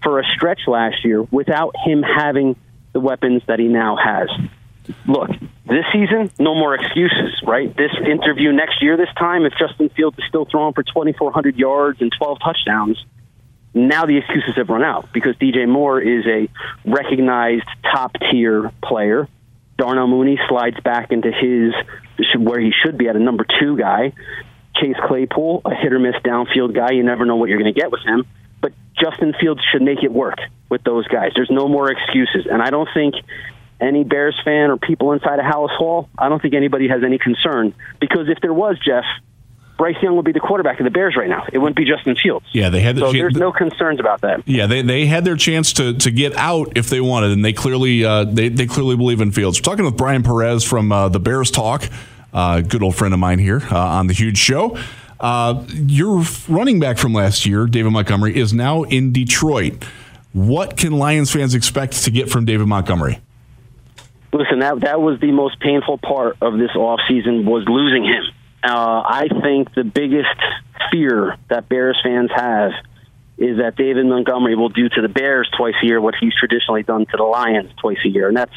for 0.04 0.19
a 0.19 0.24
stretch 0.36 0.62
last 0.68 1.04
year 1.04 1.21
without 1.24 1.75
him 1.86 2.04
having 2.04 2.56
the 2.94 3.00
weapons 3.00 3.44
that 3.48 3.59
he 3.59 3.68
now 3.68 3.98
has 3.98 4.30
look, 5.07 5.30
this 5.65 5.86
season, 5.92 6.31
no 6.39 6.56
more 6.56 6.75
excuses, 6.75 7.42
right? 7.45 7.75
This 7.75 7.92
interview 8.06 8.51
next 8.51 8.81
year, 8.81 8.98
this 8.98 9.09
time, 9.18 9.45
if 9.45 9.54
Justin 9.57 9.89
Fields 9.89 10.18
is 10.18 10.25
still 10.27 10.45
throwing 10.45 10.74
for 10.74 10.83
2,400 10.83 11.57
yards 11.57 12.01
and 12.01 12.12
12 12.18 12.39
touchdowns, 12.39 13.04
now 13.74 14.06
the 14.06 14.18
excuses 14.18 14.56
have 14.56 14.69
run 14.69 14.83
out 14.83 15.09
because 15.13 15.36
DJ 15.36 15.68
Moore 15.68 16.00
is 16.00 16.25
a 16.25 16.50
recognized 16.86 17.68
top 17.83 18.13
tier 18.31 18.71
player. 18.83 19.27
Darnell 19.78 20.08
Mooney 20.08 20.40
slides 20.50 20.80
back 20.84 21.12
into 21.12 21.32
his 21.32 21.74
where 22.38 22.60
he 22.60 22.72
should 22.84 22.98
be 22.98 23.08
at 23.08 23.16
a 23.16 23.20
number 23.20 23.46
two 23.60 23.78
guy. 23.78 24.14
Chase 24.76 24.96
Claypool, 25.08 25.62
a 25.66 25.76
hit 25.76 25.94
or 25.94 26.00
miss 26.00 26.16
downfield 26.24 26.76
guy. 26.76 26.92
You 26.92 27.04
never 27.04 27.26
know 27.26 27.36
what 27.36 27.50
you're 27.50 27.60
going 27.60 27.74
to 27.74 27.80
get 27.80 27.92
with 27.92 28.02
him. 28.02 28.26
But 28.62 28.74
Justin 29.00 29.34
Fields 29.40 29.62
should 29.72 29.82
make 29.82 30.04
it 30.04 30.12
work 30.12 30.38
with 30.70 30.84
those 30.84 31.08
guys. 31.08 31.32
There's 31.36 31.50
no 31.50 31.68
more 31.68 31.92
excuses. 31.92 32.48
And 32.50 32.62
I 32.62 32.70
don't 32.70 32.90
think 32.94 33.16
any 33.80 34.04
Bears 34.04 34.40
fan 34.44 34.70
or 34.70 34.78
people 34.78 35.14
inside 35.14 35.40
Halas 35.40 35.76
Hall, 35.78 36.10
I 36.18 36.30
don't 36.30 36.42
think 36.42 36.54
anybody 36.54 36.88
has 36.90 37.04
any 37.04 37.18
concern 37.18 37.74
because 38.00 38.28
if 38.30 38.40
there 38.42 38.54
was, 38.54 38.78
Jeff, 38.84 39.06
Bryce 39.78 39.96
Young 40.02 40.16
would 40.16 40.26
be 40.26 40.32
the 40.32 40.40
quarterback 40.40 40.80
of 40.80 40.86
the 40.86 40.90
Bears 40.90 41.16
right 41.16 41.30
now. 41.30 41.46
It 41.52 41.60
wouldn't 41.60 41.76
be 41.76 41.86
Justin 41.86 42.16
Fields. 42.16 42.46
Yeah, 42.52 42.70
they 42.70 42.82
had. 42.82 42.96
The, 42.96 43.02
so 43.02 43.12
there's 43.14 43.36
no 43.36 43.52
concerns 43.52 44.00
about 44.00 44.22
that. 44.22 44.42
Yeah, 44.48 44.66
they, 44.66 44.82
they 44.82 45.06
had 45.06 45.24
their 45.24 45.36
chance 45.36 45.74
to 45.74 45.94
to 45.94 46.12
get 46.12 46.36
out 46.36 46.74
if 46.76 46.90
they 46.90 47.00
wanted, 47.00 47.32
and 47.32 47.46
they 47.46 47.54
clearly 47.54 48.04
uh, 48.04 48.24
they 48.24 48.50
they 48.50 48.66
clearly 48.66 48.96
believe 48.96 49.22
in 49.22 49.32
Fields. 49.32 49.60
We're 49.60 49.64
talking 49.64 49.86
with 49.86 49.96
Bryan 49.96 50.24
Perez 50.24 50.64
from 50.64 50.92
uh, 50.92 51.10
the 51.10 51.20
Bears 51.20 51.52
Talk, 51.52 51.88
uh, 52.34 52.62
good 52.62 52.82
old 52.82 52.96
friend 52.96 53.14
of 53.14 53.20
mine 53.20 53.40
here 53.40 53.62
uh, 53.72 53.78
on 53.78 54.08
the 54.08 54.14
Huge 54.14 54.38
Show. 54.38 54.78
Uh, 55.20 55.64
your 55.72 56.24
running 56.48 56.80
back 56.80 56.98
from 56.98 57.14
last 57.14 57.46
year, 57.46 57.66
David 57.66 57.92
Montgomery, 57.92 58.36
is 58.38 58.54
now 58.54 58.84
in 58.84 59.12
Detroit. 59.12 59.84
What 60.34 60.78
can 60.78 60.94
Lions 60.94 61.32
fans 61.32 61.56
expect 61.56 62.04
to 62.04 62.12
get 62.12 62.30
from 62.30 62.46
David 62.46 62.68
Montgomery? 62.68 63.20
Listen, 64.34 64.60
that 64.60 64.82
that 64.82 65.02
was 65.02 65.20
the 65.20 65.32
most 65.32 65.60
painful 65.60 65.98
part 65.98 66.38
of 66.42 66.58
this 66.58 66.72
off 66.76 67.00
season 67.08 67.46
was 67.46 67.64
losing 67.68 68.04
him. 68.04 68.24
Uh, 68.68 69.02
I 69.06 69.28
think 69.42 69.74
the 69.74 69.84
biggest 69.84 70.40
fear 70.92 71.38
that 71.50 71.69
Bears 71.69 72.00
fans 72.04 72.30
have 72.36 72.72
is 73.38 73.58
that 73.60 73.75
David 73.75 74.06
Montgomery 74.06 74.56
will 74.56 74.69
do 74.69 74.90
to 74.90 75.02
the 75.02 75.08
Bears 75.08 75.50
twice 75.56 75.75
a 75.81 75.86
year 75.86 76.02
what 76.02 76.16
he's 76.19 76.34
traditionally 76.34 76.84
done 76.84 77.06
to 77.06 77.18
the 77.18 77.24
Lions 77.24 77.72
twice 77.80 78.00
a 78.04 78.10
year, 78.10 78.28
and 78.28 78.36
that's 78.36 78.56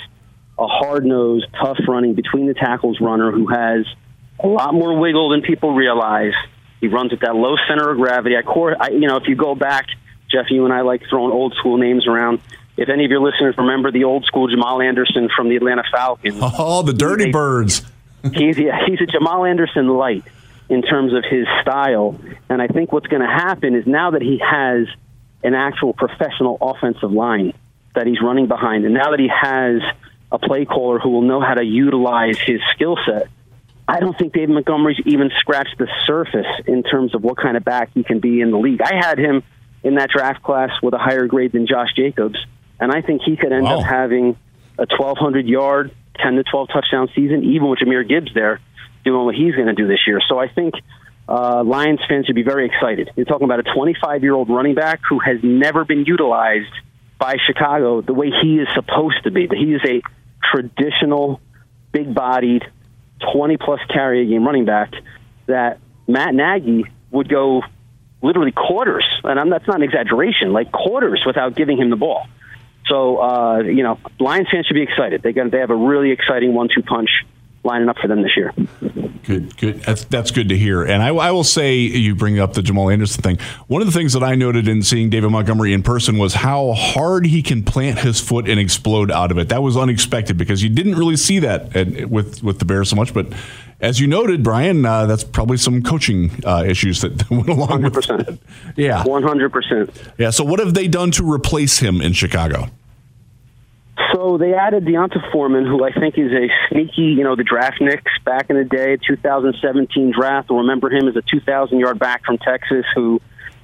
a 0.58 0.66
hard 0.66 1.04
nosed, 1.04 1.46
tough 1.60 1.78
running 1.86 2.14
between 2.14 2.46
the 2.46 2.54
tackles 2.54 3.00
runner 3.00 3.30
who 3.30 3.46
has 3.48 3.86
a 4.38 4.46
lot 4.46 4.74
more 4.74 4.98
wiggle 4.98 5.30
than 5.30 5.42
people 5.42 5.74
realize. 5.74 6.32
He 6.80 6.88
runs 6.88 7.12
at 7.12 7.20
that 7.20 7.36
low 7.36 7.56
center 7.68 7.90
of 7.90 7.98
gravity. 7.98 8.36
I, 8.36 8.42
core, 8.42 8.74
I, 8.80 8.88
you 8.88 9.06
know, 9.06 9.16
if 9.16 9.24
you 9.28 9.36
go 9.36 9.54
back, 9.54 9.86
Jeff, 10.30 10.46
you 10.48 10.64
and 10.64 10.72
I 10.72 10.80
like 10.80 11.02
throwing 11.10 11.30
old 11.30 11.54
school 11.58 11.76
names 11.76 12.06
around 12.06 12.40
if 12.76 12.88
any 12.88 13.04
of 13.04 13.10
your 13.10 13.20
listeners 13.20 13.54
remember 13.58 13.92
the 13.92 14.04
old 14.04 14.24
school 14.24 14.48
Jamal 14.48 14.80
Anderson 14.80 15.28
from 15.36 15.50
the 15.50 15.56
Atlanta 15.56 15.82
Falcons. 15.92 16.38
Oh, 16.40 16.82
the 16.82 16.94
Dirty 16.94 17.30
Birds. 17.30 17.84
He's, 18.22 18.58
yeah, 18.58 18.78
he's 18.86 19.00
a 19.00 19.06
Jamal 19.06 19.44
Anderson 19.44 19.88
light 19.88 20.24
in 20.68 20.82
terms 20.82 21.12
of 21.12 21.24
his 21.28 21.46
style. 21.62 22.18
And 22.48 22.62
I 22.62 22.68
think 22.68 22.92
what's 22.92 23.06
going 23.06 23.22
to 23.22 23.28
happen 23.28 23.74
is 23.74 23.86
now 23.86 24.12
that 24.12 24.22
he 24.22 24.40
has 24.44 24.86
an 25.42 25.54
actual 25.54 25.92
professional 25.92 26.58
offensive 26.60 27.12
line 27.12 27.52
that 27.94 28.06
he's 28.06 28.20
running 28.22 28.46
behind, 28.46 28.84
and 28.84 28.94
now 28.94 29.10
that 29.10 29.18
he 29.18 29.28
has 29.28 29.82
a 30.30 30.38
play 30.38 30.64
caller 30.64 31.00
who 31.00 31.10
will 31.10 31.22
know 31.22 31.40
how 31.40 31.54
to 31.54 31.64
utilize 31.64 32.38
his 32.38 32.60
skill 32.74 32.96
set, 33.04 33.28
I 33.88 33.98
don't 33.98 34.16
think 34.16 34.32
David 34.32 34.50
Montgomery's 34.50 35.00
even 35.06 35.30
scratched 35.38 35.76
the 35.78 35.88
surface 36.06 36.46
in 36.66 36.84
terms 36.84 37.16
of 37.16 37.24
what 37.24 37.36
kind 37.36 37.56
of 37.56 37.64
back 37.64 37.90
he 37.94 38.04
can 38.04 38.20
be 38.20 38.40
in 38.40 38.52
the 38.52 38.58
league. 38.58 38.80
I 38.80 38.94
had 38.94 39.18
him 39.18 39.42
in 39.82 39.96
that 39.96 40.10
draft 40.10 40.42
class 40.44 40.70
with 40.82 40.94
a 40.94 40.98
higher 40.98 41.26
grade 41.26 41.50
than 41.50 41.66
Josh 41.66 41.92
Jacobs 41.96 42.38
and 42.80 42.90
I 42.90 43.02
think 43.02 43.22
he 43.22 43.36
could 43.36 43.52
end 43.52 43.64
wow. 43.64 43.78
up 43.78 43.84
having 43.84 44.36
a 44.80 44.86
1,200 44.98 45.46
yard, 45.46 45.94
10 46.16 46.34
to 46.34 46.42
12 46.42 46.68
touchdown 46.72 47.08
season, 47.14 47.44
even 47.44 47.68
with 47.68 47.78
Jahmyr 47.78 48.08
Gibbs 48.08 48.32
there 48.34 48.60
doing 49.04 49.24
what 49.24 49.34
he's 49.34 49.54
going 49.54 49.66
to 49.66 49.74
do 49.74 49.86
this 49.86 50.00
year. 50.06 50.20
So 50.28 50.38
I 50.38 50.48
think 50.48 50.74
uh, 51.28 51.62
Lions 51.64 52.00
fans 52.08 52.26
should 52.26 52.34
be 52.34 52.42
very 52.42 52.66
excited. 52.66 53.10
You're 53.16 53.26
talking 53.26 53.44
about 53.44 53.60
a 53.60 53.74
25 53.74 54.22
year 54.22 54.34
old 54.34 54.48
running 54.48 54.74
back 54.74 55.00
who 55.08 55.18
has 55.18 55.38
never 55.42 55.84
been 55.84 56.04
utilized 56.06 56.72
by 57.18 57.36
Chicago 57.46 58.00
the 58.00 58.14
way 58.14 58.30
he 58.42 58.58
is 58.58 58.68
supposed 58.74 59.22
to 59.24 59.30
be. 59.30 59.46
He 59.46 59.74
is 59.74 59.82
a 59.86 60.02
traditional, 60.42 61.40
big 61.92 62.14
bodied, 62.14 62.64
20 63.32 63.58
plus 63.58 63.80
carry 63.92 64.22
a 64.22 64.26
game 64.26 64.44
running 64.44 64.64
back 64.64 64.92
that 65.46 65.78
Matt 66.08 66.34
Nagy 66.34 66.84
would 67.10 67.28
go 67.28 67.62
literally 68.22 68.52
quarters, 68.52 69.04
and 69.24 69.38
I'm, 69.38 69.50
that's 69.50 69.66
not 69.66 69.76
an 69.76 69.82
exaggeration, 69.82 70.52
like 70.52 70.72
quarters 70.72 71.22
without 71.26 71.54
giving 71.54 71.78
him 71.78 71.90
the 71.90 71.96
ball. 71.96 72.26
So, 72.90 73.18
uh, 73.18 73.58
you 73.60 73.82
know, 73.82 73.98
Lions 74.18 74.48
fans 74.50 74.66
should 74.66 74.74
be 74.74 74.82
excited. 74.82 75.22
They 75.22 75.32
got 75.32 75.50
they 75.50 75.58
have 75.58 75.70
a 75.70 75.76
really 75.76 76.10
exciting 76.10 76.52
one-two 76.52 76.82
punch 76.82 77.08
lining 77.62 77.88
up 77.88 77.96
for 77.98 78.08
them 78.08 78.22
this 78.22 78.36
year. 78.36 78.52
Good, 79.22 79.56
good. 79.58 79.82
That's, 79.82 80.04
that's 80.04 80.30
good 80.30 80.48
to 80.48 80.56
hear. 80.56 80.82
And 80.82 81.02
I, 81.02 81.08
I, 81.08 81.30
will 81.30 81.44
say, 81.44 81.74
you 81.76 82.14
bring 82.14 82.38
up 82.38 82.54
the 82.54 82.62
Jamal 82.62 82.88
Anderson 82.88 83.22
thing. 83.22 83.38
One 83.66 83.82
of 83.82 83.86
the 83.86 83.92
things 83.92 84.14
that 84.14 84.22
I 84.22 84.34
noted 84.34 84.66
in 84.66 84.82
seeing 84.82 85.10
David 85.10 85.30
Montgomery 85.30 85.74
in 85.74 85.82
person 85.82 86.18
was 86.18 86.34
how 86.34 86.72
hard 86.72 87.26
he 87.26 87.42
can 87.42 87.62
plant 87.62 87.98
his 87.98 88.18
foot 88.18 88.48
and 88.48 88.58
explode 88.58 89.10
out 89.10 89.30
of 89.30 89.38
it. 89.38 89.50
That 89.50 89.62
was 89.62 89.76
unexpected 89.76 90.38
because 90.38 90.62
you 90.62 90.70
didn't 90.70 90.94
really 90.94 91.16
see 91.16 91.38
that 91.40 91.76
at, 91.76 92.08
with 92.08 92.42
with 92.42 92.58
the 92.58 92.64
Bears 92.64 92.88
so 92.88 92.96
much, 92.96 93.12
but 93.12 93.26
as 93.80 94.00
you 94.00 94.06
noted, 94.06 94.42
Bryan, 94.42 94.84
uh, 94.84 95.06
that's 95.06 95.24
probably 95.24 95.56
some 95.56 95.82
coaching 95.82 96.30
uh, 96.44 96.64
issues 96.66 97.00
that 97.00 97.30
went 97.30 97.48
along 97.48 97.82
100%. 97.82 98.18
with 98.18 98.28
it. 98.28 98.38
Yeah. 98.76 99.04
100%. 99.04 100.12
Yeah. 100.18 100.30
So, 100.30 100.44
what 100.44 100.60
have 100.60 100.74
they 100.74 100.88
done 100.88 101.10
to 101.12 101.30
replace 101.30 101.78
him 101.78 102.00
in 102.00 102.12
Chicago? 102.12 102.68
So 104.20 104.36
they 104.36 104.52
added 104.52 104.84
D'Onta 104.84 105.32
Foreman, 105.32 105.64
who 105.64 105.82
I 105.82 105.92
think 105.92 106.18
is 106.18 106.30
a 106.30 106.48
sneaky, 106.68 107.16
you 107.16 107.24
know, 107.24 107.36
the 107.36 107.42
draft 107.42 107.80
nicks 107.80 108.12
back 108.22 108.50
in 108.50 108.56
the 108.56 108.64
day, 108.64 108.98
2017 109.08 110.12
draft. 110.14 110.50
Remember 110.50 110.90
him 110.90 111.08
as 111.08 111.16
a 111.16 111.22
2,000 111.22 111.78
yard 111.78 111.98
back 111.98 112.26
from 112.26 112.36
Texas 112.36 112.84
who 112.94 113.22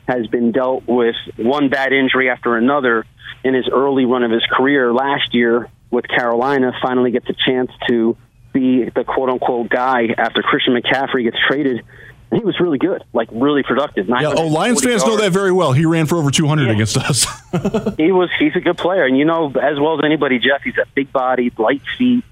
has 0.08 0.26
been 0.28 0.52
dealt 0.52 0.84
with 0.88 1.14
one 1.36 1.68
bad 1.68 1.92
injury 1.92 2.30
after 2.30 2.56
another 2.56 3.04
in 3.44 3.52
his 3.52 3.68
early 3.70 4.06
run 4.06 4.22
of 4.22 4.30
his 4.30 4.44
career. 4.50 4.94
Last 4.94 5.34
year 5.34 5.68
with 5.90 6.08
Carolina, 6.08 6.72
finally 6.80 7.10
gets 7.10 7.28
a 7.28 7.34
chance 7.34 7.70
to 7.88 8.16
be 8.54 8.88
the 8.88 9.04
quote 9.04 9.28
unquote 9.28 9.68
guy 9.68 10.06
after 10.16 10.40
Christian 10.40 10.74
McCaffrey 10.74 11.24
gets 11.24 11.36
traded. 11.46 11.84
He 12.32 12.40
was 12.40 12.58
really 12.60 12.78
good, 12.78 13.04
like 13.12 13.28
really 13.30 13.62
productive. 13.62 14.08
Yeah, 14.08 14.34
oh, 14.36 14.46
Lions 14.46 14.82
fans 14.82 15.02
yards. 15.02 15.06
know 15.06 15.16
that 15.18 15.30
very 15.30 15.52
well. 15.52 15.72
He 15.72 15.86
ran 15.86 16.06
for 16.06 16.16
over 16.16 16.30
200 16.30 16.66
yeah. 16.66 16.72
against 16.72 16.96
us. 16.96 17.24
he 17.96 18.12
was. 18.12 18.28
He's 18.38 18.56
a 18.56 18.60
good 18.60 18.78
player, 18.78 19.04
and 19.04 19.16
you 19.16 19.24
know 19.24 19.48
as 19.48 19.78
well 19.78 19.98
as 19.98 20.04
anybody, 20.04 20.38
Jeff. 20.38 20.62
He's 20.62 20.76
a 20.78 20.86
big 20.94 21.12
body, 21.12 21.52
light 21.56 21.82
feet, 21.96 22.24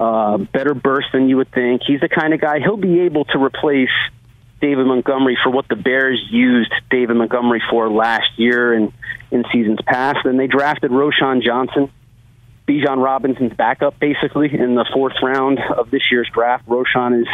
uh, 0.00 0.38
better 0.38 0.74
burst 0.74 1.08
than 1.12 1.28
you 1.28 1.36
would 1.36 1.50
think. 1.52 1.82
He's 1.86 2.00
the 2.00 2.08
kind 2.08 2.32
of 2.32 2.40
guy 2.40 2.60
he'll 2.60 2.76
be 2.76 3.00
able 3.00 3.26
to 3.26 3.38
replace 3.42 3.90
David 4.60 4.86
Montgomery 4.86 5.36
for 5.42 5.50
what 5.50 5.68
the 5.68 5.76
Bears 5.76 6.24
used 6.30 6.72
David 6.90 7.16
Montgomery 7.16 7.62
for 7.70 7.90
last 7.90 8.30
year 8.36 8.72
and 8.72 8.92
in 9.30 9.44
seasons 9.52 9.78
past. 9.86 10.20
Then 10.24 10.36
they 10.36 10.46
drafted 10.46 10.90
Roschon 10.90 11.42
Johnson 11.42 11.90
Bijan 12.66 13.02
Robinson's 13.02 13.52
backup, 13.52 13.98
basically, 13.98 14.48
in 14.52 14.74
the 14.74 14.86
fourth 14.92 15.14
round 15.22 15.58
of 15.58 15.90
this 15.90 16.02
year's 16.10 16.28
draft. 16.32 16.66
Roschon 16.66 17.20
is 17.20 17.28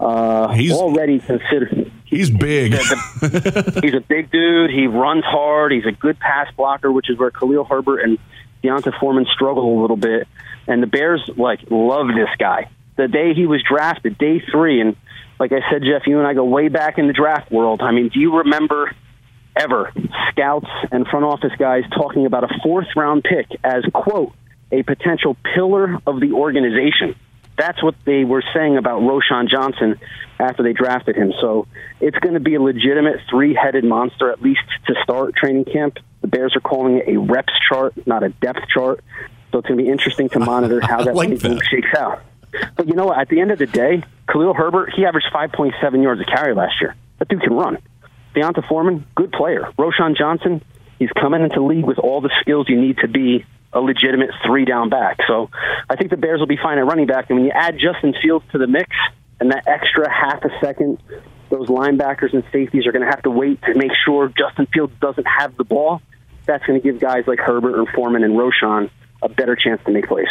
uh, 0.00 0.48
he's 0.52 0.72
already 0.72 1.18
considered. 1.18 1.92
He's 2.04 2.30
big. 2.30 2.72
he's 2.72 3.94
a 3.94 4.04
big 4.06 4.30
dude. 4.30 4.70
He 4.70 4.86
runs 4.86 5.24
hard. 5.24 5.72
He's 5.72 5.86
a 5.86 5.92
good 5.92 6.18
pass 6.18 6.50
blocker, 6.56 6.90
which 6.90 7.10
is 7.10 7.18
where 7.18 7.30
Khalil 7.30 7.64
Herbert 7.64 8.00
and 8.00 8.18
D'Onta 8.62 8.98
Foreman 8.98 9.26
struggle 9.32 9.78
a 9.78 9.80
little 9.80 9.96
bit. 9.96 10.26
And 10.66 10.82
the 10.82 10.86
Bears 10.86 11.28
like 11.36 11.60
love 11.70 12.08
this 12.08 12.30
guy. 12.38 12.70
The 12.96 13.08
day 13.08 13.34
he 13.34 13.46
was 13.46 13.62
drafted, 13.62 14.18
day 14.18 14.40
three, 14.50 14.80
and 14.80 14.96
like 15.38 15.52
I 15.52 15.60
said, 15.70 15.82
Jeff, 15.82 16.06
you 16.06 16.18
and 16.18 16.26
I 16.26 16.34
go 16.34 16.44
way 16.44 16.68
back 16.68 16.98
in 16.98 17.06
the 17.06 17.12
draft 17.12 17.50
world. 17.50 17.80
I 17.80 17.92
mean, 17.92 18.08
do 18.08 18.18
you 18.18 18.38
remember 18.38 18.90
ever 19.56 19.92
scouts 20.30 20.68
and 20.90 21.06
front 21.06 21.24
office 21.24 21.52
guys 21.58 21.82
talking 21.96 22.26
about 22.26 22.44
a 22.44 22.60
fourth 22.62 22.86
round 22.96 23.24
pick 23.24 23.46
as 23.64 23.84
quote 23.92 24.32
a 24.70 24.82
potential 24.82 25.36
pillar 25.54 25.98
of 26.06 26.20
the 26.20 26.32
organization. 26.32 27.16
That's 27.58 27.82
what 27.82 27.96
they 28.04 28.24
were 28.24 28.42
saying 28.54 28.76
about 28.76 29.02
Roschon 29.02 29.48
Johnson 29.48 29.98
after 30.38 30.62
they 30.62 30.72
drafted 30.72 31.16
him. 31.16 31.32
So 31.40 31.66
it's 32.00 32.18
going 32.18 32.34
to 32.34 32.40
be 32.40 32.54
a 32.54 32.62
legitimate 32.62 33.20
three 33.28 33.54
headed 33.54 33.84
monster, 33.84 34.30
at 34.30 34.40
least 34.40 34.62
to 34.86 34.94
start 35.02 35.34
training 35.34 35.64
camp. 35.64 35.98
The 36.20 36.28
Bears 36.28 36.54
are 36.56 36.60
calling 36.60 36.98
it 36.98 37.08
a 37.08 37.18
reps 37.18 37.52
chart, 37.68 37.94
not 38.06 38.22
a 38.22 38.28
depth 38.28 38.68
chart. 38.72 39.04
So 39.50 39.58
it's 39.58 39.66
going 39.68 39.78
to 39.78 39.84
be 39.84 39.90
interesting 39.90 40.28
to 40.30 40.38
monitor 40.38 40.80
how 40.80 41.02
that, 41.04 41.14
like 41.14 41.36
that. 41.40 41.64
shakes 41.64 41.94
out. 41.96 42.22
But 42.76 42.86
you 42.86 42.94
know 42.94 43.06
what? 43.06 43.18
At 43.18 43.28
the 43.28 43.40
end 43.40 43.50
of 43.50 43.58
the 43.58 43.66
day, 43.66 44.02
Khalil 44.30 44.54
Herbert, 44.54 44.92
he 44.94 45.04
averaged 45.04 45.28
5.7 45.32 46.02
yards 46.02 46.20
a 46.20 46.24
carry 46.24 46.54
last 46.54 46.80
year. 46.80 46.94
That 47.18 47.28
dude 47.28 47.42
can 47.42 47.52
run. 47.52 47.78
D'Onta 48.34 48.66
Foreman, 48.68 49.04
good 49.16 49.32
player. 49.32 49.72
Roschon 49.78 50.16
Johnson, 50.16 50.62
he's 50.98 51.10
coming 51.10 51.42
into 51.42 51.62
league 51.62 51.84
with 51.84 51.98
all 51.98 52.20
the 52.20 52.30
skills 52.40 52.68
you 52.68 52.80
need 52.80 52.98
to 52.98 53.08
be 53.08 53.44
a 53.72 53.80
legitimate 53.80 54.30
three 54.46 54.64
down 54.64 54.88
back. 54.88 55.18
So 55.26 55.50
I 55.88 55.96
think 55.96 56.10
the 56.10 56.16
Bears 56.16 56.40
will 56.40 56.46
be 56.46 56.56
fine 56.56 56.78
at 56.78 56.86
running 56.86 57.06
back. 57.06 57.26
And 57.28 57.38
when 57.38 57.46
you 57.46 57.52
add 57.54 57.78
Justin 57.78 58.14
Fields 58.20 58.44
to 58.52 58.58
the 58.58 58.66
mix 58.66 58.88
and 59.40 59.50
that 59.52 59.64
extra 59.66 60.10
half 60.10 60.42
a 60.44 60.50
second, 60.60 60.98
those 61.50 61.68
linebackers 61.68 62.32
and 62.32 62.44
safeties 62.52 62.86
are 62.86 62.92
going 62.92 63.04
to 63.04 63.10
have 63.10 63.22
to 63.22 63.30
wait 63.30 63.60
to 63.62 63.74
make 63.74 63.92
sure 64.04 64.28
Justin 64.28 64.66
Fields 64.72 64.92
doesn't 65.00 65.26
have 65.26 65.56
the 65.56 65.64
ball. 65.64 66.00
That's 66.46 66.64
going 66.64 66.80
to 66.80 66.84
give 66.84 67.00
guys 67.00 67.24
like 67.26 67.38
Herbert 67.38 67.78
and 67.78 67.88
Foreman 67.88 68.24
and 68.24 68.34
Roschon 68.34 68.90
a 69.22 69.28
better 69.28 69.54
chance 69.54 69.80
to 69.84 69.92
make 69.92 70.08
plays. 70.08 70.28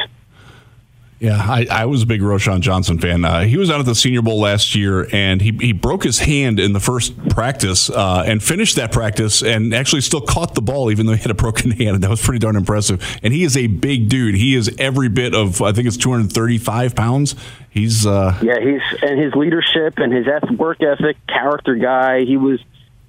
Yeah, 1.20 1.36
I, 1.36 1.66
I, 1.72 1.86
was 1.86 2.04
a 2.04 2.06
big 2.06 2.22
Roschon 2.22 2.60
Johnson 2.60 3.00
fan. 3.00 3.26
Uh, 3.26 3.42
he 3.42 3.58
was 3.58 3.72
out 3.72 3.80
at 3.80 3.88
the 3.88 3.96
Senior 3.96 4.22
Bowl 4.22 4.40
last 4.40 4.76
year, 4.76 5.08
and 5.12 5.42
he, 5.42 5.52
he 5.52 5.74
broke 5.74 6.04
his 6.04 6.20
hand 6.20 6.60
in 6.60 6.74
the 6.74 6.80
first 6.80 7.30
practice 7.30 7.90
uh, 7.90 8.24
and 8.28 8.44
finished 8.44 8.76
that 8.76 8.92
practice 8.92 9.42
and 9.42 9.74
actually 9.74 10.02
still 10.02 10.22
caught 10.22 10.54
the 10.54 10.62
ball, 10.62 10.92
even 10.92 11.08
though 11.08 11.14
he 11.14 11.22
had 11.22 11.32
a 11.32 11.36
broken 11.36 11.72
hand. 11.80 11.96
And 11.96 12.04
that 12.04 12.10
was 12.12 12.22
pretty 12.22 12.38
darn 12.38 12.56
impressive. 12.56 13.20
And 13.24 13.34
he 13.34 13.44
is 13.44 13.58
a 13.58 13.66
big 13.66 14.10
dude. 14.10 14.36
He 14.36 14.54
is 14.54 14.70
every 14.78 15.10
bit 15.10 15.34
of, 15.34 15.60
I 15.60 15.72
think 15.72 15.88
it's 15.88 15.98
235 15.98 16.96
pounds. 16.96 17.36
He's. 17.72 18.06
Uh, 18.06 18.38
yeah, 18.44 18.60
he's, 18.60 18.82
and 19.02 19.20
his 19.20 19.34
leadership 19.34 19.96
and 19.98 20.14
his 20.14 20.28
work 20.58 20.84
ethic, 20.84 21.18
character 21.28 21.76
guy. 21.76 22.26
He 22.26 22.38
was, 22.38 22.60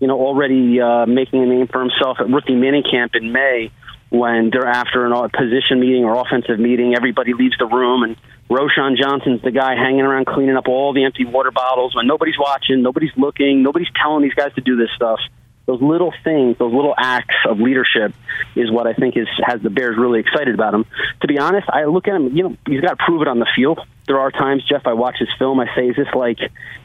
you 0.01 0.07
know, 0.07 0.19
already 0.19 0.81
uh, 0.81 1.05
making 1.05 1.43
a 1.43 1.47
name 1.47 1.67
for 1.67 1.81
himself 1.81 2.17
at 2.21 2.31
rookie 2.31 2.55
minicamp 2.55 3.15
in 3.15 3.33
May 3.33 3.71
when 4.11 4.51
they're 4.51 4.67
after 4.67 5.07
a 5.07 5.29
position 5.29 5.81
meeting 5.81 6.05
or 6.05 6.19
offensive 6.21 6.59
meeting, 6.59 6.95
everybody 6.97 7.35
leaves 7.35 7.57
the 7.59 7.67
room 7.67 8.03
and 8.03 8.17
Roschon 8.51 8.97
Johnson's 8.97 9.43
the 9.43 9.51
guy 9.51 9.75
hanging 9.75 10.01
around 10.01 10.27
cleaning 10.27 10.57
up 10.57 10.69
all 10.69 10.95
the 10.95 11.05
empty 11.05 11.27
water 11.27 11.51
bottles 11.51 11.95
when 11.95 12.07
nobody's 12.07 12.39
watching, 12.39 12.83
nobody's 12.83 13.13
looking, 13.17 13.63
nobody's 13.63 13.89
telling 14.01 14.23
these 14.23 14.35
guys 14.35 14.55
to 14.55 14.63
do 14.63 14.77
this 14.77 14.89
stuff. 14.97 15.21
Those 15.67 15.83
little 15.83 16.15
things, 16.25 16.57
those 16.57 16.73
little 16.73 16.95
acts 16.97 17.35
of 17.47 17.61
leadership, 17.61 18.15
is 18.57 18.71
what 18.71 18.87
I 18.87 18.95
think 18.95 19.19
is 19.19 19.29
has 19.45 19.61
the 19.61 19.69
Bears 19.69 19.99
really 19.99 20.21
excited 20.21 20.55
about 20.55 20.73
him. 20.73 20.87
To 21.21 21.29
be 21.29 21.39
honest, 21.39 21.69
I 21.69 21.85
look 21.85 22.09
at 22.09 22.15
him. 22.15 22.35
You 22.35 22.45
know, 22.45 22.57
he's 22.67 22.81
got 22.81 22.99
to 22.99 23.05
prove 23.05 23.21
it 23.21 23.29
on 23.29 23.39
the 23.39 23.47
field. 23.55 23.79
There 24.09 24.19
are 24.19 24.31
times, 24.33 24.65
Jeff, 24.65 24.87
I 24.87 24.95
watch 24.95 25.17
his 25.19 25.29
film. 25.39 25.61
I 25.61 25.67
say, 25.77 25.89
is 25.89 25.97
this 25.97 26.09
like, 26.15 26.41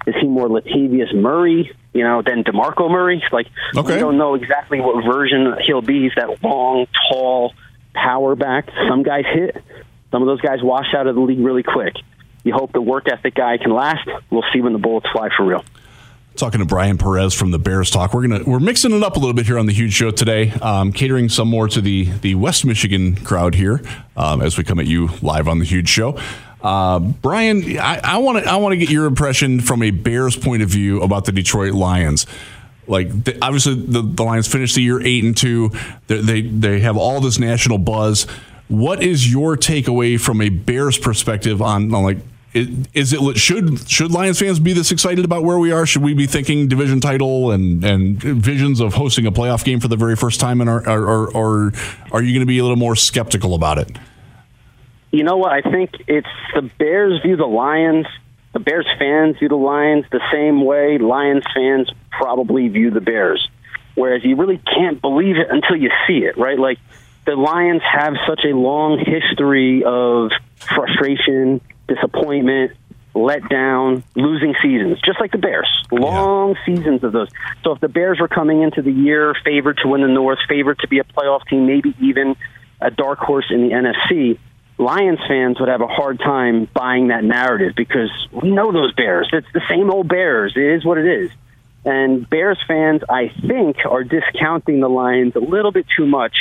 is 0.06 0.16
he 0.22 0.28
more 0.28 0.48
Latavius 0.48 1.16
Murray, 1.16 1.76
you 1.94 2.04
know, 2.04 2.22
than 2.22 2.44
Demarco 2.44 2.92
Murray? 2.92 3.24
Like, 3.32 3.48
okay. 3.76 3.96
we 3.96 4.00
don't 4.00 4.18
know 4.18 4.36
exactly 4.36 4.80
what 4.80 5.04
version 5.04 5.56
he'll 5.66 5.82
be. 5.82 6.04
He's 6.04 6.12
that 6.18 6.44
long, 6.44 6.86
tall, 7.10 7.54
power 7.94 8.36
back. 8.36 8.70
Some 8.88 9.04
guys 9.04 9.24
hit. 9.26 9.56
Some 10.12 10.22
of 10.22 10.28
those 10.28 10.42
guys 10.42 10.60
wash 10.62 10.94
out 10.94 11.08
of 11.08 11.16
the 11.16 11.22
league 11.22 11.40
really 11.40 11.64
quick. 11.64 11.96
You 12.44 12.54
hope 12.54 12.74
the 12.74 12.82
work 12.82 13.08
ethic 13.08 13.36
guy 13.36 13.58
can 13.58 13.74
last. 13.74 14.08
We'll 14.30 14.44
see 14.54 14.62
when 14.62 14.74
the 14.74 14.80
bullets 14.80 15.08
fly 15.12 15.30
for 15.36 15.46
real. 15.46 15.64
Talking 16.36 16.60
to 16.60 16.66
Bryan 16.66 16.98
Perez 16.98 17.34
from 17.34 17.52
the 17.52 17.60
Bears 17.60 17.92
Talk. 17.92 18.14
We're 18.14 18.28
gonna 18.28 18.44
we're 18.44 18.60
mixing 18.60 18.92
it 18.92 19.04
up 19.04 19.16
a 19.16 19.20
little 19.20 19.36
bit 19.36 19.46
here 19.46 19.60
on 19.60 19.68
the 19.68 19.74
huge 19.74 19.94
show 19.94 20.10
today, 20.10 20.50
um, 20.62 20.92
catering 20.92 21.30
some 21.30 21.48
more 21.48 21.68
to 21.68 21.80
the 21.80 22.06
the 22.06 22.34
West 22.34 22.66
Michigan 22.66 23.16
crowd 23.16 23.54
here 23.54 23.82
um, 24.18 24.42
as 24.42 24.58
we 24.58 24.64
come 24.64 24.80
at 24.80 24.88
you 24.88 25.10
live 25.22 25.48
on 25.48 25.60
the 25.60 25.66
huge 25.66 25.88
show. 25.88 26.20
Uh, 26.64 27.00
Brian, 27.00 27.78
I 27.78 28.18
want 28.18 28.44
to 28.44 28.50
I 28.50 28.56
want 28.56 28.72
to 28.72 28.78
get 28.78 28.90
your 28.90 29.06
impression 29.06 29.60
from 29.60 29.84
a 29.84 29.92
Bears 29.92 30.38
point 30.38 30.64
of 30.64 30.70
view 30.70 31.02
about 31.02 31.26
the 31.26 31.34
Detroit 31.34 31.74
Lions. 31.74 32.26
Like 32.88 33.26
the, 33.26 33.38
obviously 33.42 33.76
the, 33.76 34.02
the 34.02 34.24
Lions 34.24 34.48
finished 34.48 34.76
the 34.76 34.82
year 34.82 35.02
eight 35.02 35.26
and 35.26 35.36
two. 35.36 35.72
They, 36.08 36.22
they 36.22 36.42
they 36.42 36.80
have 36.80 36.96
all 36.96 37.20
this 37.20 37.38
national 37.38 37.80
buzz. 37.80 38.24
What 38.70 39.04
is 39.04 39.30
your 39.30 39.58
takeaway 39.58 40.20
from 40.20 40.42
a 40.42 40.48
Bears 40.48 40.98
perspective 40.98 41.62
on, 41.62 41.94
on 41.94 42.04
like 42.04 42.18
is 42.54 43.12
it 43.14 43.38
should 43.38 43.90
should 43.90 44.12
Lions 44.12 44.40
fans 44.40 44.60
be 44.60 44.72
this 44.72 44.92
excited 44.92 45.26
about 45.26 45.44
where 45.44 45.58
we 45.58 45.72
are? 45.72 45.86
Should 45.86 46.04
we 46.04 46.14
be 46.14 46.28
thinking 46.28 46.70
division 46.70 47.02
title 47.02 47.52
and 47.52 47.84
and 47.84 48.22
visions 48.22 48.80
of 48.80 48.94
hosting 48.94 49.26
a 49.26 49.32
playoff 49.32 49.66
game 49.66 49.82
for 49.82 49.90
the 49.90 49.98
very 49.98 50.16
first 50.16 50.40
time, 50.40 50.62
and 50.62 50.70
or 50.70 50.88
or, 50.88 51.30
or 51.36 51.74
are 52.12 52.22
you 52.22 52.32
going 52.32 52.40
to 52.40 52.46
be 52.46 52.60
a 52.60 52.64
little 52.64 52.78
more 52.78 52.96
skeptical 52.96 53.54
about 53.54 53.80
it? 53.80 53.98
You 55.14 55.24
know 55.24 55.38
what? 55.38 55.52
I 55.54 55.62
think 55.62 55.92
it's 56.08 56.28
the 56.56 56.64
Bears 56.80 57.22
view 57.22 57.38
the 57.38 57.46
Lions. 57.46 58.08
The 58.52 58.60
Bears 58.60 58.88
fans 58.98 59.38
view 59.38 59.48
the 59.48 59.56
Lions 59.56 60.06
the 60.12 60.20
same 60.32 60.66
way 60.66 60.98
Lions 60.98 61.44
fans 61.56 61.88
probably 62.10 62.68
view 62.68 62.90
the 62.90 63.00
Bears. 63.00 63.48
Whereas 63.94 64.26
you 64.26 64.36
really 64.36 64.58
can't 64.58 65.00
believe 65.00 65.36
it 65.38 65.52
until 65.52 65.76
you 65.76 65.92
see 66.08 66.26
it, 66.26 66.36
right? 66.36 66.58
Like 66.58 66.80
the 67.28 67.36
Lions 67.36 67.84
have 67.84 68.16
such 68.28 68.42
a 68.44 68.56
long 68.56 68.98
history 68.98 69.84
of 69.86 70.32
frustration 70.58 71.62
disappointment, 71.88 72.72
let 73.14 73.48
down, 73.48 74.04
losing 74.16 74.56
seasons, 74.64 75.00
just 75.06 75.20
like 75.20 75.32
the 75.32 75.38
Bears. 75.38 75.70
Long 75.92 76.56
yeah. 76.56 76.76
seasons 76.76 77.04
of 77.04 77.12
those. 77.12 77.30
So 77.64 77.74
if 77.74 77.82
the 77.82 77.88
Bears 77.88 78.20
were 78.20 78.28
coming 78.28 78.64
into 78.64 78.82
the 78.82 78.92
year 78.92 79.36
favored 79.46 79.78
to 79.84 79.90
win 79.90 80.02
the 80.02 80.08
North, 80.08 80.40
favored 80.50 80.80
to 80.80 80.88
be 80.88 80.98
a 80.98 81.04
playoff 81.04 81.48
team, 81.48 81.68
maybe 81.68 81.94
even 82.02 82.36
a 82.82 82.90
dark 82.90 83.20
horse 83.20 83.46
in 83.52 83.62
the 83.62 83.76
NFC, 83.76 84.40
Lions 84.78 85.20
fans 85.28 85.60
would 85.60 85.70
have 85.70 85.82
a 85.82 85.88
hard 85.88 86.20
time 86.20 86.68
buying 86.74 87.10
that 87.10 87.24
narrative 87.24 87.74
because 87.76 88.10
we 88.32 88.52
know 88.52 88.72
those 88.72 88.94
Bears. 88.94 89.30
It's 89.32 89.48
the 89.54 89.62
same 89.70 89.92
old 89.92 90.08
Bears. 90.08 90.54
It 90.56 90.64
is 90.64 90.86
what 90.86 90.98
it 90.98 91.06
is. 91.06 91.32
And 91.86 92.30
Bears 92.30 92.58
fans, 92.68 93.02
I 93.10 93.30
think, 93.46 93.78
are 93.86 94.04
discounting 94.04 94.80
the 94.80 94.88
Lions 94.88 95.36
a 95.36 95.40
little 95.40 95.72
bit 95.72 95.86
too 95.96 96.06
much 96.06 96.36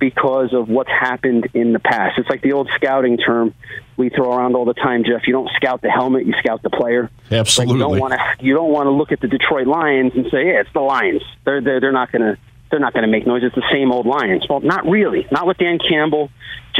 because 0.00 0.52
of 0.54 0.68
what's 0.68 0.90
happened 0.90 1.48
in 1.54 1.72
the 1.72 1.78
past. 1.78 2.18
It's 2.18 2.28
like 2.28 2.42
the 2.42 2.52
old 2.52 2.68
scouting 2.74 3.18
term 3.18 3.54
we 3.96 4.08
throw 4.08 4.32
around 4.32 4.56
all 4.56 4.64
the 4.64 4.74
time, 4.74 5.04
Jeff. 5.04 5.26
You 5.26 5.34
don't 5.34 5.50
scout 5.56 5.82
the 5.82 5.90
helmet, 5.90 6.26
you 6.26 6.32
scout 6.40 6.62
the 6.62 6.70
player. 6.70 7.10
Absolutely. 7.30 7.74
Like 7.74 7.78
you 7.78 7.90
don't 7.90 8.00
want 8.00 8.14
to 8.14 8.44
you 8.44 8.54
don't 8.54 8.72
want 8.72 8.86
to 8.86 8.90
look 8.90 9.12
at 9.12 9.20
the 9.20 9.28
Detroit 9.28 9.66
Lions 9.66 10.12
and 10.16 10.24
say, 10.30 10.46
"Yeah, 10.46 10.60
it's 10.62 10.72
the 10.72 10.80
Lions. 10.80 11.22
They're 11.44 11.60
they're, 11.60 11.80
they're 11.80 11.92
not 11.92 12.10
going 12.10 12.22
to 12.22 12.38
they're 12.70 12.80
not 12.80 12.94
going 12.94 13.04
to 13.04 13.10
make 13.10 13.26
noise. 13.26 13.42
It's 13.44 13.54
the 13.54 13.68
same 13.70 13.92
old 13.92 14.06
Lions." 14.06 14.46
Well, 14.48 14.60
not 14.60 14.86
really. 14.86 15.26
Not 15.30 15.46
with 15.46 15.58
Dan 15.58 15.78
Campbell. 15.78 16.30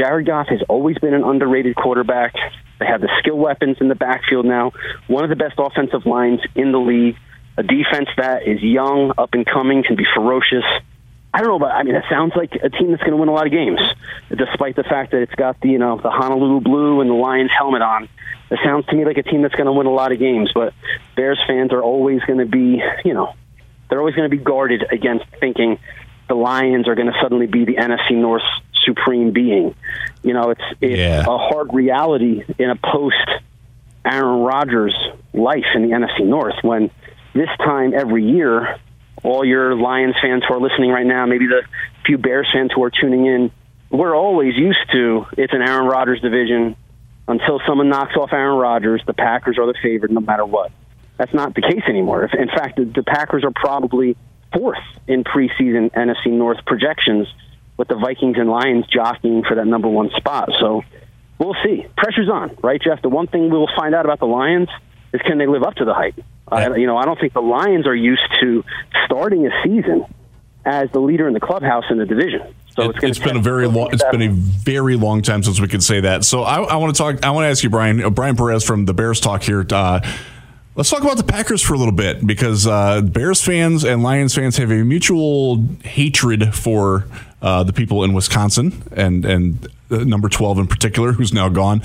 Jared 0.01 0.25
Goff 0.25 0.47
has 0.47 0.61
always 0.67 0.97
been 0.97 1.13
an 1.13 1.23
underrated 1.23 1.75
quarterback. 1.75 2.33
They 2.79 2.87
have 2.87 3.01
the 3.01 3.09
skill 3.19 3.37
weapons 3.37 3.77
in 3.79 3.87
the 3.87 3.93
backfield 3.93 4.47
now. 4.47 4.71
One 5.05 5.23
of 5.23 5.29
the 5.29 5.35
best 5.35 5.59
offensive 5.59 6.07
lines 6.07 6.39
in 6.55 6.71
the 6.71 6.79
league. 6.79 7.17
A 7.55 7.61
defense 7.61 8.09
that 8.17 8.47
is 8.47 8.63
young, 8.63 9.13
up 9.15 9.33
and 9.33 9.45
coming, 9.45 9.83
can 9.83 9.95
be 9.95 10.05
ferocious. 10.15 10.63
I 11.31 11.41
don't 11.41 11.49
know, 11.49 11.59
but 11.59 11.71
I 11.71 11.83
mean, 11.83 11.93
it 11.93 12.05
sounds 12.09 12.33
like 12.35 12.55
a 12.55 12.69
team 12.69 12.89
that's 12.89 13.03
going 13.03 13.11
to 13.11 13.17
win 13.17 13.29
a 13.29 13.33
lot 13.33 13.45
of 13.45 13.51
games, 13.51 13.79
despite 14.35 14.75
the 14.75 14.83
fact 14.83 15.11
that 15.11 15.21
it's 15.21 15.35
got 15.35 15.61
the 15.61 15.69
you 15.69 15.77
know 15.77 15.97
the 16.01 16.09
Honolulu 16.09 16.61
blue 16.61 17.01
and 17.01 17.09
the 17.09 17.13
Lions 17.13 17.51
helmet 17.55 17.83
on. 17.83 18.09
It 18.49 18.59
sounds 18.63 18.87
to 18.87 18.95
me 18.95 19.05
like 19.05 19.17
a 19.17 19.23
team 19.23 19.43
that's 19.43 19.53
going 19.53 19.67
to 19.67 19.71
win 19.71 19.85
a 19.85 19.93
lot 19.93 20.11
of 20.11 20.17
games. 20.17 20.51
But 20.51 20.73
Bears 21.15 21.39
fans 21.45 21.71
are 21.73 21.83
always 21.83 22.21
going 22.23 22.39
to 22.39 22.47
be, 22.47 22.81
you 23.05 23.13
know, 23.13 23.35
they're 23.89 23.99
always 23.99 24.15
going 24.15 24.29
to 24.29 24.35
be 24.35 24.43
guarded 24.43 24.83
against 24.91 25.25
thinking 25.39 25.77
the 26.27 26.35
Lions 26.35 26.87
are 26.87 26.95
going 26.95 27.11
to 27.11 27.17
suddenly 27.21 27.45
be 27.45 27.65
the 27.65 27.75
NFC 27.75 28.15
North 28.15 28.43
supreme 28.85 29.31
being. 29.31 29.75
You 30.23 30.33
know, 30.33 30.51
it's 30.51 30.61
it's 30.79 30.97
yeah. 30.97 31.21
a 31.21 31.37
hard 31.37 31.73
reality 31.73 32.43
in 32.57 32.69
a 32.69 32.75
post 32.75 33.15
Aaron 34.05 34.41
Rodgers 34.41 34.95
life 35.33 35.65
in 35.75 35.83
the 35.83 35.89
NFC 35.89 36.25
North 36.25 36.55
when 36.61 36.89
this 37.33 37.49
time 37.59 37.93
every 37.93 38.25
year, 38.25 38.77
all 39.23 39.45
your 39.45 39.75
Lions 39.75 40.15
fans 40.21 40.43
who 40.47 40.55
are 40.55 40.61
listening 40.61 40.89
right 40.89 41.05
now, 41.05 41.25
maybe 41.25 41.47
the 41.47 41.63
few 42.05 42.17
Bears 42.17 42.47
fans 42.51 42.71
who 42.73 42.83
are 42.83 42.91
tuning 42.91 43.25
in, 43.25 43.51
we're 43.89 44.15
always 44.15 44.55
used 44.55 44.79
to 44.91 45.25
it's 45.37 45.53
an 45.53 45.61
Aaron 45.61 45.87
Rodgers 45.87 46.21
division. 46.21 46.75
Until 47.27 47.61
someone 47.65 47.87
knocks 47.87 48.15
off 48.17 48.33
Aaron 48.33 48.57
Rodgers, 48.57 49.01
the 49.05 49.13
Packers 49.13 49.57
are 49.57 49.65
the 49.65 49.77
favorite 49.81 50.11
no 50.11 50.19
matter 50.19 50.45
what. 50.45 50.71
That's 51.17 51.33
not 51.33 51.53
the 51.53 51.61
case 51.61 51.83
anymore. 51.87 52.25
In 52.25 52.47
fact, 52.47 52.77
the 52.77 53.03
Packers 53.03 53.43
are 53.43 53.51
probably 53.51 54.17
fourth 54.51 54.79
in 55.07 55.23
preseason 55.23 55.91
NFC 55.91 56.27
North 56.31 56.65
projections 56.65 57.27
with 57.81 57.87
the 57.87 57.95
Vikings 57.95 58.37
and 58.37 58.47
Lions 58.47 58.85
jockeying 58.93 59.41
for 59.43 59.55
that 59.55 59.65
number 59.65 59.87
one 59.87 60.11
spot. 60.15 60.51
So 60.59 60.83
we'll 61.39 61.55
see. 61.65 61.87
Pressure's 61.97 62.29
on, 62.29 62.55
right, 62.61 62.79
Jeff? 62.79 63.01
The 63.01 63.09
one 63.09 63.25
thing 63.25 63.49
we 63.49 63.57
will 63.57 63.71
find 63.75 63.95
out 63.95 64.05
about 64.05 64.19
the 64.19 64.27
Lions 64.27 64.69
is 65.11 65.19
can 65.23 65.39
they 65.39 65.47
live 65.47 65.63
up 65.63 65.73
to 65.77 65.85
the 65.85 65.93
hype? 65.95 66.13
Uh, 66.51 66.75
you 66.75 66.85
know, 66.85 66.95
I 66.95 67.05
don't 67.05 67.19
think 67.19 67.33
the 67.33 67.41
Lions 67.41 67.87
are 67.87 67.95
used 67.95 68.21
to 68.39 68.63
starting 69.05 69.47
a 69.47 69.49
season 69.63 70.05
as 70.63 70.91
the 70.91 70.99
leader 70.99 71.27
in 71.27 71.33
the 71.33 71.39
clubhouse 71.39 71.85
in 71.89 71.97
the 71.97 72.05
division. 72.05 72.53
So 72.69 72.91
it, 72.91 73.01
has 73.01 73.17
been 73.17 73.37
a 73.37 73.41
very 73.41 73.67
long. 73.67 73.89
It's 73.91 74.03
been 74.11 74.21
a 74.21 74.29
very 74.29 74.95
long 74.95 75.23
time 75.23 75.41
since 75.41 75.59
we 75.59 75.67
could 75.67 75.81
say 75.81 76.01
that. 76.01 76.23
So 76.23 76.43
I, 76.43 76.61
I 76.61 76.75
want 76.75 76.95
to 76.95 77.01
talk. 77.01 77.25
I 77.25 77.31
want 77.31 77.45
to 77.45 77.49
ask 77.49 77.63
you, 77.63 77.71
Bryan. 77.71 78.03
Uh, 78.03 78.11
Bryan 78.11 78.35
Perez 78.35 78.63
from 78.63 78.85
the 78.85 78.93
Bears 78.93 79.19
Talk 79.19 79.41
here. 79.41 79.65
Uh, 79.67 80.01
let's 80.75 80.89
talk 80.89 81.01
about 81.01 81.17
the 81.17 81.23
Packers 81.23 81.61
for 81.61 81.73
a 81.73 81.77
little 81.77 81.93
bit 81.93 82.25
because 82.25 82.67
uh, 82.67 83.01
Bears 83.01 83.43
fans 83.43 83.83
and 83.83 84.03
Lions 84.03 84.33
fans 84.33 84.57
have 84.57 84.71
a 84.71 84.83
mutual 84.83 85.63
hatred 85.83 86.53
for 86.55 87.05
uh, 87.41 87.63
the 87.63 87.73
people 87.73 88.03
in 88.03 88.13
Wisconsin 88.13 88.83
and 88.91 89.25
and 89.25 89.67
uh, 89.89 89.97
number 89.97 90.29
twelve 90.29 90.57
in 90.59 90.67
particular, 90.67 91.13
who's 91.13 91.33
now 91.33 91.49
gone. 91.49 91.81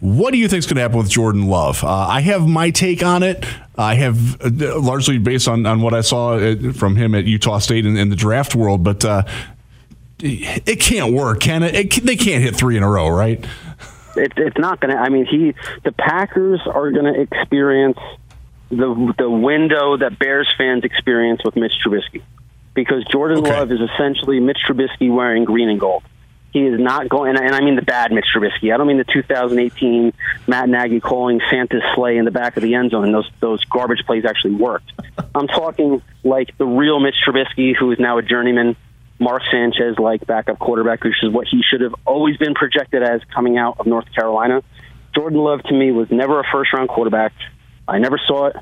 What 0.00 0.32
do 0.32 0.38
you 0.38 0.46
think 0.46 0.58
is 0.58 0.66
going 0.66 0.76
to 0.76 0.82
happen 0.82 0.98
with 0.98 1.08
Jordan 1.08 1.46
Love? 1.46 1.82
Uh, 1.82 1.88
I 1.88 2.20
have 2.20 2.46
my 2.46 2.70
take 2.70 3.02
on 3.02 3.22
it. 3.22 3.46
I 3.78 3.94
have 3.94 4.40
uh, 4.42 4.78
largely 4.78 5.16
based 5.16 5.48
on, 5.48 5.64
on 5.64 5.80
what 5.80 5.94
I 5.94 6.02
saw 6.02 6.34
uh, 6.34 6.72
from 6.72 6.96
him 6.96 7.14
at 7.14 7.24
Utah 7.24 7.58
State 7.58 7.86
in, 7.86 7.96
in 7.96 8.10
the 8.10 8.16
draft 8.16 8.54
world, 8.54 8.84
but 8.84 9.04
uh, 9.06 9.22
it 10.18 10.80
can't 10.80 11.14
work, 11.14 11.40
can 11.40 11.62
it? 11.62 11.74
it? 11.74 12.04
They 12.04 12.16
can't 12.16 12.42
hit 12.42 12.56
three 12.56 12.76
in 12.76 12.82
a 12.82 12.90
row, 12.90 13.08
right? 13.08 13.44
It, 14.16 14.32
it's 14.36 14.58
not 14.58 14.80
going 14.80 14.94
to. 14.94 15.00
I 15.00 15.08
mean, 15.08 15.26
he 15.26 15.54
the 15.84 15.92
Packers 15.92 16.60
are 16.66 16.90
going 16.90 17.12
to 17.12 17.20
experience 17.20 17.98
the 18.70 19.14
the 19.18 19.30
window 19.30 19.96
that 19.96 20.18
Bears 20.18 20.52
fans 20.56 20.84
experience 20.84 21.42
with 21.44 21.56
Mitch 21.56 21.72
Trubisky 21.84 22.22
because 22.74 23.04
Jordan 23.06 23.38
okay. 23.38 23.50
Love 23.50 23.72
is 23.72 23.80
essentially 23.80 24.40
Mitch 24.40 24.58
Trubisky 24.68 25.12
wearing 25.12 25.44
green 25.44 25.68
and 25.68 25.80
gold. 25.80 26.02
He 26.52 26.60
is 26.60 26.80
not 26.80 27.08
going, 27.08 27.36
and 27.36 27.54
I 27.54 27.60
mean 27.60 27.76
the 27.76 27.82
bad 27.82 28.12
Mitch 28.12 28.26
Trubisky. 28.34 28.72
I 28.72 28.76
don't 28.76 28.86
mean 28.86 28.98
the 28.98 29.04
2018 29.04 30.12
Matt 30.46 30.68
Nagy 30.68 31.00
calling 31.00 31.40
Santa's 31.50 31.82
sleigh 31.94 32.16
in 32.16 32.24
the 32.24 32.30
back 32.30 32.56
of 32.56 32.62
the 32.62 32.74
end 32.74 32.92
zone, 32.92 33.04
and 33.04 33.14
those 33.14 33.30
those 33.40 33.64
garbage 33.64 34.04
plays 34.06 34.24
actually 34.24 34.54
worked. 34.54 34.90
I'm 35.34 35.48
talking 35.48 36.02
like 36.24 36.56
the 36.56 36.64
real 36.64 36.98
Mitch 36.98 37.16
Trubisky, 37.26 37.76
who 37.76 37.92
is 37.92 37.98
now 37.98 38.18
a 38.18 38.22
journeyman, 38.22 38.76
Mark 39.18 39.42
Sanchez 39.50 39.98
like 39.98 40.26
backup 40.26 40.58
quarterback, 40.58 41.02
which 41.02 41.14
is 41.22 41.32
what 41.32 41.46
he 41.50 41.62
should 41.62 41.80
have 41.80 41.94
always 42.04 42.36
been 42.36 42.54
projected 42.54 43.02
as 43.02 43.20
coming 43.34 43.56
out 43.56 43.78
of 43.78 43.86
North 43.86 44.06
Carolina. 44.14 44.62
Jordan 45.14 45.38
Love 45.38 45.62
to 45.64 45.74
me 45.74 45.92
was 45.92 46.08
never 46.10 46.40
a 46.40 46.44
first 46.52 46.72
round 46.72 46.88
quarterback. 46.88 47.32
I 47.88 47.98
never 47.98 48.20
saw 48.26 48.46
it 48.48 48.56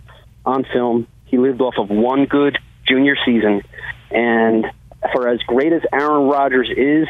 on 0.47 0.65
film. 0.73 1.09
He 1.27 1.39
lived 1.39 1.61
off 1.61 1.75
of 1.79 1.91
one 1.91 2.27
good 2.27 2.59
junior 2.87 3.17
season, 3.25 3.63
and 4.11 4.67
for 5.13 5.29
as 5.29 5.41
great 5.41 5.73
as 5.73 5.83
Aaron 5.93 6.29
Rodgers 6.29 6.71
is, 6.71 7.09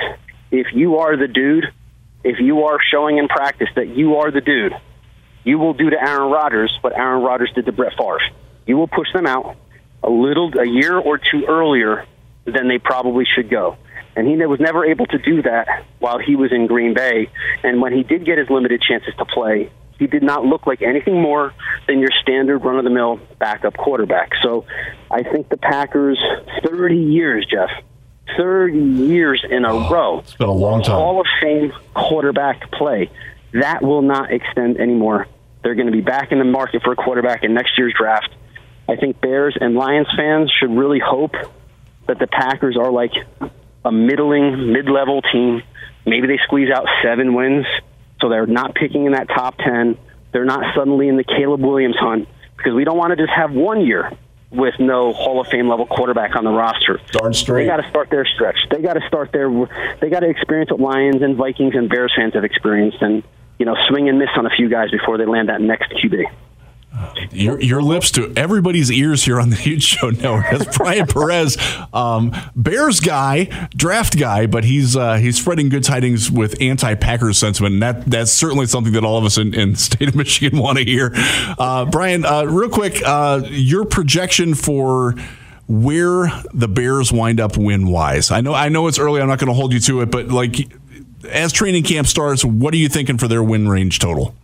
if 0.51 0.69
you 0.73 0.99
are 0.99 1.17
the 1.17 1.29
dude, 1.29 1.65
if 2.23 2.39
you 2.41 2.65
are 2.65 2.79
showing 2.91 3.19
in 3.19 3.29
practice 3.29 3.69
that 3.77 3.89
you 3.89 4.17
are 4.17 4.31
the 4.31 4.41
dude, 4.41 4.73
you 5.43 5.59
will 5.59 5.75
do 5.75 5.91
to 5.91 5.97
Aaron 6.01 6.31
Rodgers 6.31 6.77
what 6.81 6.97
Aaron 6.97 7.23
Rodgers 7.23 7.53
did 7.55 7.67
to 7.67 7.73
Brett 7.73 7.93
Favre. 7.99 8.21
You 8.67 8.79
will 8.79 8.89
push 8.89 9.13
them 9.13 9.27
out 9.27 9.57
a 10.03 10.09
little, 10.09 10.51
a 10.59 10.67
year 10.67 10.97
or 10.97 11.19
two 11.19 11.45
earlier 11.47 12.07
than 12.45 12.69
they 12.69 12.79
probably 12.79 13.25
should 13.25 13.51
go. 13.51 13.77
And 14.17 14.29
he 14.29 14.37
was 14.47 14.61
never 14.61 14.85
able 14.85 15.07
to 15.07 15.19
do 15.19 15.43
that 15.43 15.85
while 15.99 16.19
he 16.19 16.37
was 16.37 16.53
in 16.53 16.67
Green 16.67 16.95
Bay. 16.95 17.31
And 17.63 17.81
when 17.81 17.93
he 17.93 18.03
did 18.03 18.25
get 18.25 18.39
his 18.39 18.49
limited 18.49 18.81
chances 18.81 19.13
to 19.19 19.25
play, 19.25 19.71
he 19.99 20.07
did 20.07 20.23
not 20.23 20.45
look 20.45 20.67
like 20.67 20.83
anything 20.83 21.21
more 21.21 21.53
than 21.87 21.99
your 21.99 22.11
standard 22.23 22.59
run 22.59 22.79
of 22.79 22.85
the 22.85 22.91
mill 22.91 23.21
backup 23.39 23.77
quarterback. 23.77 24.33
So 24.43 24.67
I 25.11 25.23
think 25.23 25.49
the 25.49 25.57
Packers, 25.57 26.19
30 26.65 26.97
years, 26.97 27.47
Jeff, 27.51 27.71
30 28.37 28.79
years 28.79 29.45
in 29.49 29.65
a 29.65 29.73
oh, 29.73 29.91
row. 29.91 30.19
It's 30.21 30.35
been 30.35 30.49
a 30.49 30.53
long 30.53 30.83
time. 30.83 30.97
Hall 30.97 31.21
of 31.21 31.27
Fame 31.41 31.73
quarterback 31.95 32.71
play. 32.73 33.11
That 33.53 33.83
will 33.83 34.03
not 34.03 34.33
extend 34.33 34.79
anymore. 34.79 35.29
They're 35.63 35.75
going 35.75 35.87
to 35.87 35.93
be 35.93 36.01
back 36.01 36.33
in 36.33 36.39
the 36.39 36.45
market 36.45 36.83
for 36.83 36.93
a 36.93 36.97
quarterback 36.97 37.45
in 37.45 37.55
next 37.55 37.79
year's 37.79 37.95
draft. 37.97 38.29
I 38.89 38.97
think 38.97 39.21
Bears 39.21 39.57
and 39.59 39.75
Lions 39.75 40.09
fans 40.17 40.53
should 40.61 40.71
really 40.71 40.99
hope 40.99 41.35
that 42.07 42.19
the 42.19 42.27
Packers 42.27 42.77
are 42.77 42.91
like 42.91 43.13
a 43.85 43.93
middling, 43.93 44.73
mid 44.73 44.89
level 44.89 45.23
team. 45.23 45.63
Maybe 46.07 46.27
they 46.27 46.39
squeeze 46.45 46.71
out 46.71 46.87
seven 47.03 47.35
wins 47.35 47.67
so 48.21 48.29
they're 48.29 48.47
not 48.47 48.75
picking 48.75 49.07
in 49.07 49.13
that 49.13 49.29
top 49.29 49.57
10. 49.59 49.99
They're 50.33 50.45
not 50.45 50.75
suddenly 50.75 51.09
in 51.09 51.17
the 51.17 51.25
Caleb 51.25 51.61
Williams 51.61 51.97
hunt 51.99 52.29
because 52.57 52.75
we 52.75 52.85
don't 52.85 52.97
want 52.97 53.11
to 53.11 53.17
just 53.17 53.33
have 53.35 53.53
one 53.53 53.85
year 53.85 54.11
with 54.51 54.75
no 54.79 55.13
Hall 55.13 55.41
of 55.41 55.49
Fame 55.49 55.69
level 55.69 55.87
quarterback 55.87 56.37
on 56.37 56.45
the 56.45 56.51
roster. 56.51 57.01
Darn 57.13 57.35
straight. 57.35 57.65
They 57.65 57.69
got 57.69 57.83
to 57.83 57.89
start 57.91 58.09
their 58.11 58.25
stretch. 58.25 58.57
They 58.71 58.81
got 58.81 58.95
to 58.95 59.07
start 59.07 59.33
their. 59.33 59.51
They 60.01 60.11
got 60.11 60.21
to 60.21 60.29
experience 60.29 60.71
what 60.71 60.81
Lions 60.81 61.23
and 61.23 61.37
Vikings 61.37 61.75
and 61.75 61.89
Bears 61.89 62.13
fans 62.17 62.35
have 62.35 62.45
experienced, 62.45 62.99
and 63.03 63.23
you 63.59 63.67
know, 63.67 63.77
swing 63.89 64.09
and 64.09 64.19
miss 64.19 64.31
on 64.37 64.47
a 64.47 64.51
few 64.51 64.69
guys 64.69 64.91
before 64.91 65.19
they 65.19 65.27
land 65.27 65.49
that 65.49 65.61
next 65.61 65.93
QB. 65.93 66.25
Your, 67.31 67.61
your 67.61 67.83
lips 67.83 68.11
to 68.13 68.33
everybody's 68.37 68.91
ears 68.91 69.25
here 69.25 69.41
on 69.41 69.51
the 69.51 69.57
Huge 69.57 69.83
Show 69.83 70.11
Network. 70.11 70.47
That's 70.51 70.77
Bryan 70.77 71.07
Perez, 71.07 71.57
um, 71.93 72.33
Bears 72.55 73.01
guy, 73.01 73.69
draft 73.77 74.19
guy, 74.19 74.47
but 74.47 74.65
he's 74.65 74.97
uh, 74.97 75.15
he's 75.15 75.41
spreading 75.41 75.69
good 75.69 75.83
tidings 75.85 76.31
with 76.31 76.61
anti-Packers 76.61 77.39
sentiment, 77.39 77.75
and 77.75 77.83
that 77.83 78.05
that's 78.07 78.33
certainly 78.33 78.67
something 78.67 78.93
that 78.93 79.05
all 79.05 79.19
of 79.19 79.25
us 79.25 79.39
in, 79.39 79.55
in 79.55 79.73
the 79.73 79.79
state 79.79 80.09
of 80.09 80.15
Michigan 80.15 80.59
want 80.59 80.79
to 80.79 80.85
hear. 80.85 81.11
Uh, 81.59 81.85
Bryan, 81.85 82.25
uh, 82.25 82.45
real 82.45 82.69
quick, 82.69 83.03
uh, 83.05 83.43
your 83.49 83.85
projection 83.85 84.55
for 84.55 85.15
where 85.67 86.31
the 86.53 86.69
Bears 86.69 87.11
wind 87.11 87.41
up 87.41 87.57
win 87.57 87.89
wise. 87.89 88.31
I 88.31 88.41
know 88.41 88.55
I 88.55 88.69
know 88.69 88.87
it's 88.87 88.99
early. 88.99 89.21
I'm 89.21 89.29
not 89.29 89.39
going 89.39 89.49
to 89.49 89.55
hold 89.55 89.73
you 89.73 89.81
to 89.81 90.03
it, 90.03 90.11
but 90.11 90.29
like 90.29 90.69
as 91.29 91.53
training 91.53 91.85
camp 91.85 92.07
starts, 92.07 92.45
what 92.45 92.75
are 92.75 92.79
you 92.79 92.89
thinking 92.89 93.19
for 93.19 93.29
their 93.29 93.43
win 93.43 93.69
range 93.69 93.99
total? 93.99 94.35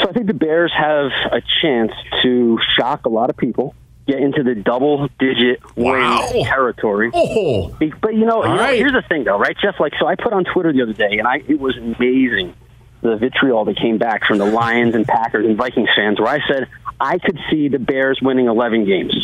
So 0.00 0.08
I 0.08 0.12
think 0.12 0.26
the 0.26 0.34
Bears 0.34 0.72
have 0.76 1.10
a 1.32 1.40
chance 1.62 1.92
to 2.22 2.58
shock 2.76 3.06
a 3.06 3.08
lot 3.08 3.30
of 3.30 3.36
people, 3.36 3.74
get 4.06 4.18
into 4.18 4.42
the 4.42 4.54
double 4.54 5.08
digit 5.18 5.60
wow. 5.76 6.28
win 6.32 6.44
territory. 6.44 7.10
Oh. 7.14 7.76
But 8.00 8.14
you 8.14 8.26
know, 8.26 8.44
you 8.44 8.54
know 8.54 8.72
here's 8.72 8.92
the 8.92 9.02
thing 9.08 9.24
though, 9.24 9.38
right, 9.38 9.56
Jeff? 9.60 9.78
Like, 9.78 9.92
so 9.98 10.06
I 10.06 10.16
put 10.16 10.32
on 10.32 10.44
Twitter 10.44 10.72
the 10.72 10.82
other 10.82 10.92
day, 10.92 11.18
and 11.18 11.26
I 11.26 11.42
it 11.46 11.60
was 11.60 11.76
amazing 11.76 12.54
the 13.02 13.16
vitriol 13.16 13.66
that 13.66 13.76
came 13.76 13.98
back 13.98 14.24
from 14.24 14.38
the 14.38 14.46
Lions 14.46 14.94
and 14.94 15.06
Packers 15.06 15.44
and 15.44 15.56
Vikings 15.56 15.90
fans, 15.94 16.18
where 16.18 16.28
I 16.28 16.40
said 16.48 16.68
I 16.98 17.18
could 17.18 17.38
see 17.50 17.68
the 17.68 17.78
Bears 17.78 18.18
winning 18.22 18.46
11 18.46 18.86
games. 18.86 19.14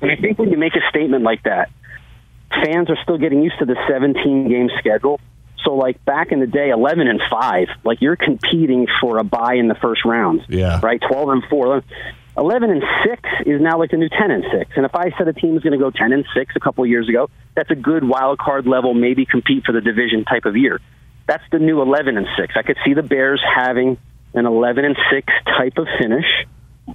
And 0.00 0.10
I 0.10 0.16
think 0.16 0.38
when 0.38 0.50
you 0.50 0.58
make 0.58 0.74
a 0.76 0.88
statement 0.90 1.24
like 1.24 1.42
that, 1.44 1.70
fans 2.50 2.90
are 2.90 2.98
still 3.02 3.18
getting 3.18 3.42
used 3.42 3.58
to 3.58 3.64
the 3.64 3.76
17 3.88 4.48
game 4.48 4.70
schedule. 4.78 5.20
So 5.64 5.74
like 5.74 6.04
back 6.04 6.32
in 6.32 6.40
the 6.40 6.46
day, 6.46 6.70
eleven 6.70 7.08
and 7.08 7.20
five, 7.30 7.68
like 7.84 8.00
you're 8.00 8.16
competing 8.16 8.86
for 9.00 9.18
a 9.18 9.24
buy 9.24 9.54
in 9.54 9.68
the 9.68 9.74
first 9.74 10.04
round. 10.04 10.42
Yeah. 10.48 10.80
Right. 10.82 11.00
Twelve 11.00 11.28
and 11.30 11.42
four. 11.48 11.82
11 12.36 12.70
and 12.70 12.84
6 13.04 13.22
is 13.46 13.60
now 13.60 13.80
like 13.80 13.90
the 13.90 13.96
new 13.96 14.08
10 14.08 14.30
and 14.30 14.44
6. 14.56 14.70
And 14.76 14.86
if 14.86 14.94
I 14.94 15.10
said 15.18 15.26
a 15.26 15.32
team 15.32 15.56
is 15.56 15.62
going 15.64 15.72
to 15.72 15.78
go 15.78 15.90
10 15.90 16.12
and 16.12 16.24
6 16.32 16.52
a 16.54 16.60
couple 16.60 16.84
of 16.84 16.90
years 16.90 17.08
ago, 17.08 17.28
that's 17.56 17.70
a 17.72 17.74
good 17.74 18.04
wild 18.04 18.38
card 18.38 18.64
level, 18.64 18.94
maybe 18.94 19.26
compete 19.26 19.64
for 19.64 19.72
the 19.72 19.80
division 19.80 20.24
type 20.24 20.44
of 20.44 20.56
year. 20.56 20.80
That's 21.26 21.42
the 21.50 21.58
new 21.58 21.82
11 21.82 22.16
and 22.16 22.28
6. 22.38 22.54
I 22.56 22.62
could 22.62 22.76
see 22.84 22.94
the 22.94 23.02
Bears 23.02 23.42
having 23.56 23.98
an 24.34 24.46
11 24.46 24.84
and 24.84 24.96
6 25.10 25.32
type 25.58 25.78
of 25.78 25.88
finish 26.00 26.26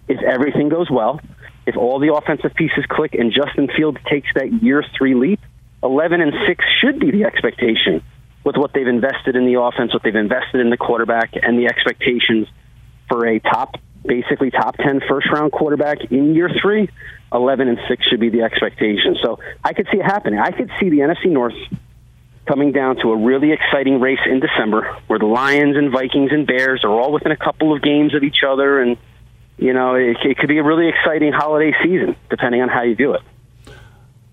if 0.08 0.21
everything 0.23 0.69
goes 0.69 0.89
well. 0.89 1.19
If 1.65 1.76
all 1.76 1.99
the 1.99 2.13
offensive 2.13 2.54
pieces 2.56 2.86
click 2.88 3.13
and 3.13 3.34
Justin 3.34 3.67
Fields 3.76 3.97
takes 4.10 4.30
that 4.36 4.63
year 4.63 4.82
3 4.97 5.13
leap, 5.15 5.41
11 5.84 6.21
and 6.21 6.34
6 6.47 6.65
should 6.80 6.99
be 6.99 7.12
the 7.12 7.26
expectation 7.26 8.02
with 8.43 8.58
what 8.58 8.73
they've 8.73 8.88
invested 8.88 9.36
in 9.36 9.45
the 9.45 9.60
offense, 9.60 9.93
what 9.93 10.03
they've 10.03 10.15
invested 10.15 10.62
in 10.62 10.69
the 10.69 10.77
quarterback, 10.77 11.34
and 11.41 11.58
the 11.58 11.65
expectations 11.65 12.47
for 13.10 13.25
a 13.25 13.39
top, 13.39 13.75
basically 14.06 14.51
top 14.51 14.75
10 14.77 15.01
first 15.08 15.27
round 15.32 15.51
quarterback 15.51 16.12
in 16.12 16.36
year 16.36 16.49
three, 16.62 16.89
11 17.32 17.67
and 17.67 17.79
6 17.88 18.06
should 18.08 18.19
be 18.19 18.29
the 18.29 18.41
expectation. 18.41 19.17
So 19.21 19.39
I 19.63 19.73
could 19.73 19.88
see 19.91 19.99
it 19.99 20.06
happening. 20.06 20.39
I 20.39 20.51
could 20.51 20.69
see 20.79 20.89
the 20.89 20.99
NFC 20.99 21.27
North 21.27 21.56
coming 22.45 22.71
down 22.71 22.97
to 22.97 23.12
a 23.12 23.15
really 23.15 23.51
exciting 23.53 23.99
race 24.01 24.19
in 24.25 24.39
December 24.39 24.97
where 25.08 25.19
the 25.19 25.25
Lions 25.25 25.77
and 25.77 25.91
Vikings 25.91 26.32
and 26.32 26.45
Bears 26.45 26.84
are 26.84 26.91
all 26.91 27.12
within 27.12 27.32
a 27.32 27.38
couple 27.38 27.73
of 27.73 27.82
games 27.82 28.13
of 28.13 28.23
each 28.23 28.43
other. 28.45 28.82
And, 28.82 28.97
you 29.58 29.73
know, 29.73 29.95
it, 29.95 30.17
it 30.23 30.38
could 30.38 30.49
be 30.49 30.58
a 30.58 30.63
really 30.63 30.89
exciting 30.89 31.32
holiday 31.32 31.73
season, 31.82 32.15
depending 32.29 32.62
on 32.62 32.69
how 32.69 32.84
you 32.84 32.95
do 32.95 33.13
it. 33.13 33.21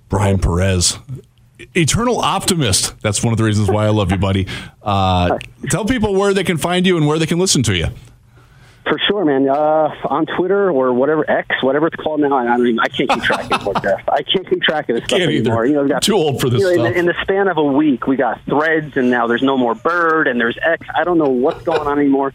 Bryan 0.08 0.40
Perez, 0.40 0.98
eternal 1.74 2.18
optimist. 2.20 3.00
That's 3.00 3.22
one 3.22 3.32
of 3.32 3.38
the 3.38 3.44
reasons 3.44 3.68
why 3.70 3.86
I 3.86 3.90
love 3.90 4.10
you, 4.10 4.18
buddy. 4.18 4.46
Uh, 4.82 5.38
tell 5.70 5.84
people 5.84 6.14
where 6.14 6.34
they 6.34 6.44
can 6.44 6.56
find 6.56 6.86
you 6.86 6.96
and 6.96 7.06
where 7.06 7.18
they 7.18 7.26
can 7.26 7.38
listen 7.38 7.62
to 7.64 7.76
you. 7.76 7.86
For 8.84 8.98
sure, 9.06 9.24
man. 9.24 9.48
Uh, 9.48 9.94
on 10.04 10.26
Twitter 10.26 10.70
or 10.70 10.92
whatever 10.92 11.30
X, 11.30 11.62
whatever 11.62 11.86
it's 11.86 11.96
called 11.96 12.20
now, 12.20 12.34
I 12.34 12.44
don't 12.44 12.66
even. 12.66 12.80
I 12.80 12.88
can't 12.88 13.10
keep 13.10 13.22
track 13.22 13.52
anymore, 13.52 13.74
Jeff. 13.74 14.00
I 14.08 14.22
can't 14.22 14.48
keep 14.48 14.62
track 14.62 14.88
of 14.88 14.96
this 14.96 15.04
stuff 15.04 15.18
Can't 15.18 15.30
either. 15.30 15.50
anymore. 15.50 15.66
You 15.66 15.74
know, 15.74 15.86
got, 15.86 16.02
Too 16.02 16.14
old 16.14 16.40
for 16.40 16.48
this 16.48 16.60
you 16.60 16.66
know, 16.66 16.72
in, 16.72 16.78
stuff. 16.80 16.92
the, 16.94 16.98
in 16.98 17.06
the 17.06 17.14
span 17.22 17.48
of 17.48 17.58
a 17.58 17.62
week, 17.62 18.06
we 18.06 18.16
got 18.16 18.40
Threads, 18.46 18.96
and 18.96 19.10
now 19.10 19.26
there's 19.26 19.42
no 19.42 19.56
more 19.58 19.74
Bird, 19.74 20.28
and 20.28 20.40
there's 20.40 20.58
X. 20.60 20.86
I 20.94 21.04
don't 21.04 21.18
know 21.18 21.28
what's 21.28 21.62
going 21.62 21.86
on 21.86 21.98
anymore. 21.98 22.32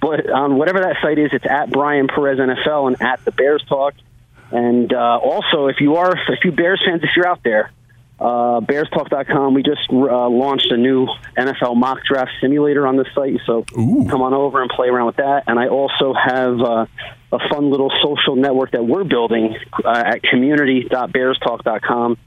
But 0.00 0.28
on 0.28 0.58
whatever 0.58 0.80
that 0.80 0.96
site 1.00 1.18
is, 1.18 1.30
it's 1.32 1.46
at 1.46 1.70
Bryan 1.70 2.08
Perez 2.08 2.38
NFL 2.38 2.88
and 2.88 3.00
at 3.00 3.24
the 3.24 3.32
Bears 3.32 3.64
Talk. 3.66 3.94
And 4.50 4.92
uh, 4.92 5.18
also, 5.22 5.68
if 5.68 5.80
you 5.80 5.96
are, 5.96 6.14
if 6.28 6.44
you 6.44 6.52
Bears 6.52 6.82
fans, 6.84 7.02
if 7.02 7.10
you're 7.16 7.26
out 7.26 7.42
there, 7.42 7.70
uh, 8.18 8.60
BearsTalk.com. 8.60 9.54
We 9.54 9.62
just 9.62 9.88
uh, 9.90 10.28
launched 10.28 10.70
a 10.70 10.76
new 10.76 11.08
NFL 11.36 11.76
mock 11.76 11.98
draft 12.04 12.30
simulator 12.40 12.86
on 12.86 12.96
the 12.96 13.06
site, 13.14 13.40
so 13.46 13.64
Ooh. 13.78 14.06
come 14.08 14.22
on 14.22 14.34
over 14.34 14.62
and 14.62 14.70
play 14.70 14.88
around 14.88 15.06
with 15.06 15.16
that. 15.16 15.44
And 15.46 15.58
I 15.58 15.68
also 15.68 16.14
have 16.14 16.60
uh, 16.60 16.86
a 17.32 17.38
fun 17.50 17.70
little 17.70 17.90
social 18.02 18.36
network 18.36 18.72
that 18.72 18.84
we're 18.84 19.04
building 19.04 19.56
uh, 19.84 20.02
at 20.06 20.22
community.bearstalk.com 20.22 22.18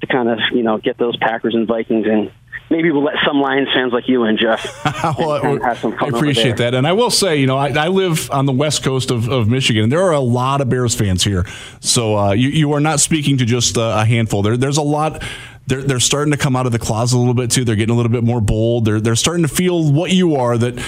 to 0.00 0.06
kind 0.06 0.28
of 0.28 0.38
you 0.52 0.62
know 0.62 0.78
get 0.78 0.98
those 0.98 1.16
Packers 1.16 1.54
and 1.54 1.66
Vikings 1.66 2.06
in. 2.06 2.30
Maybe 2.72 2.90
we'll 2.90 3.04
let 3.04 3.16
some 3.26 3.38
Lions 3.38 3.68
fans 3.74 3.92
like 3.92 4.08
you 4.08 4.24
in, 4.24 4.38
Jeff. 4.38 4.82
well, 5.18 5.34
and- 5.34 5.56
and 5.56 5.62
have 5.62 5.78
some 5.78 5.92
I 6.00 6.08
appreciate 6.08 6.56
that. 6.56 6.72
And 6.72 6.86
I 6.86 6.92
will 6.94 7.10
say, 7.10 7.36
you 7.36 7.46
know, 7.46 7.58
I, 7.58 7.68
I 7.68 7.88
live 7.88 8.30
on 8.30 8.46
the 8.46 8.52
west 8.52 8.82
coast 8.82 9.10
of, 9.10 9.28
of 9.28 9.46
Michigan, 9.46 9.82
and 9.82 9.92
there 9.92 10.00
are 10.00 10.12
a 10.12 10.20
lot 10.20 10.62
of 10.62 10.70
Bears 10.70 10.94
fans 10.94 11.22
here. 11.22 11.44
So 11.80 12.16
uh, 12.16 12.32
you, 12.32 12.48
you 12.48 12.72
are 12.72 12.80
not 12.80 12.98
speaking 12.98 13.36
to 13.36 13.44
just 13.44 13.76
uh, 13.76 13.98
a 14.00 14.06
handful. 14.06 14.40
There, 14.40 14.56
there's 14.56 14.78
a 14.78 14.82
lot. 14.82 15.22
They're, 15.66 15.82
they're 15.82 16.00
starting 16.00 16.32
to 16.32 16.38
come 16.38 16.56
out 16.56 16.64
of 16.64 16.72
the 16.72 16.78
closet 16.78 17.14
a 17.14 17.18
little 17.18 17.34
bit, 17.34 17.50
too. 17.50 17.62
They're 17.66 17.76
getting 17.76 17.92
a 17.92 17.96
little 17.96 18.10
bit 18.10 18.24
more 18.24 18.40
bold. 18.40 18.86
They're, 18.86 19.02
they're 19.02 19.16
starting 19.16 19.42
to 19.42 19.48
feel 19.54 19.92
what 19.92 20.10
you 20.10 20.36
are. 20.36 20.56
That 20.56 20.82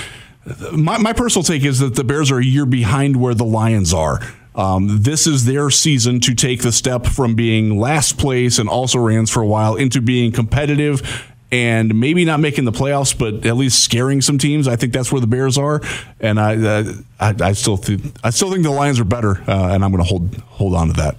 my, 0.72 0.96
my 0.96 1.12
personal 1.12 1.42
take 1.44 1.64
is 1.64 1.80
that 1.80 1.96
the 1.96 2.04
Bears 2.04 2.30
are 2.30 2.38
a 2.38 2.44
year 2.44 2.64
behind 2.64 3.16
where 3.20 3.34
the 3.34 3.44
Lions 3.44 3.92
are. 3.92 4.20
Um, 4.54 5.02
this 5.02 5.26
is 5.26 5.44
their 5.44 5.68
season 5.68 6.20
to 6.20 6.34
take 6.34 6.62
the 6.62 6.72
step 6.72 7.04
from 7.06 7.34
being 7.34 7.78
last 7.78 8.16
place 8.16 8.58
and 8.58 8.68
also 8.70 9.00
rans 9.00 9.28
for 9.28 9.42
a 9.42 9.46
while 9.46 9.74
into 9.76 10.00
being 10.00 10.32
competitive 10.32 11.30
and 11.54 12.00
maybe 12.00 12.24
not 12.24 12.40
making 12.40 12.64
the 12.64 12.72
playoffs, 12.72 13.16
but 13.16 13.46
at 13.46 13.56
least 13.56 13.84
scaring 13.84 14.20
some 14.20 14.38
teams. 14.38 14.66
I 14.66 14.74
think 14.74 14.92
that's 14.92 15.12
where 15.12 15.20
the 15.20 15.28
Bears 15.28 15.56
are, 15.56 15.80
and 16.18 16.40
I 16.40 16.56
uh, 16.56 16.92
I, 17.20 17.34
I 17.40 17.52
still 17.52 17.76
think 17.76 18.16
I 18.24 18.30
still 18.30 18.50
think 18.50 18.64
the 18.64 18.72
Lions 18.72 18.98
are 18.98 19.04
better, 19.04 19.40
uh, 19.48 19.72
and 19.72 19.84
I'm 19.84 19.92
going 19.92 20.02
to 20.02 20.08
hold 20.08 20.34
hold 20.38 20.74
on 20.74 20.88
to 20.88 20.92
that. 20.94 21.16